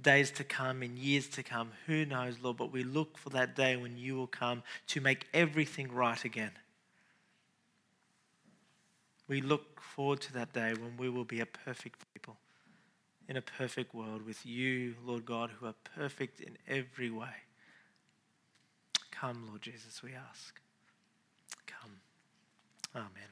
days 0.00 0.30
to 0.30 0.44
come, 0.44 0.84
in 0.84 0.96
years 0.96 1.26
to 1.30 1.42
come. 1.42 1.72
Who 1.88 2.04
knows, 2.04 2.36
Lord? 2.40 2.58
But 2.58 2.70
we 2.70 2.84
look 2.84 3.18
for 3.18 3.30
that 3.30 3.56
day 3.56 3.74
when 3.74 3.98
you 3.98 4.14
will 4.14 4.28
come 4.28 4.62
to 4.86 5.00
make 5.00 5.26
everything 5.34 5.90
right 5.90 6.24
again. 6.24 6.52
We 9.26 9.40
look 9.40 9.80
forward 9.80 10.20
to 10.20 10.32
that 10.34 10.52
day 10.52 10.74
when 10.74 10.96
we 10.96 11.08
will 11.08 11.24
be 11.24 11.40
a 11.40 11.46
perfect 11.46 12.04
people 12.14 12.36
in 13.32 13.38
a 13.38 13.40
perfect 13.40 13.94
world 13.94 14.26
with 14.26 14.44
you, 14.44 14.94
Lord 15.02 15.24
God, 15.24 15.52
who 15.58 15.64
are 15.64 15.74
perfect 15.96 16.38
in 16.38 16.58
every 16.68 17.08
way. 17.08 17.46
Come, 19.10 19.46
Lord 19.48 19.62
Jesus, 19.62 20.02
we 20.02 20.10
ask. 20.12 20.60
Come. 21.66 21.92
Amen. 22.94 23.31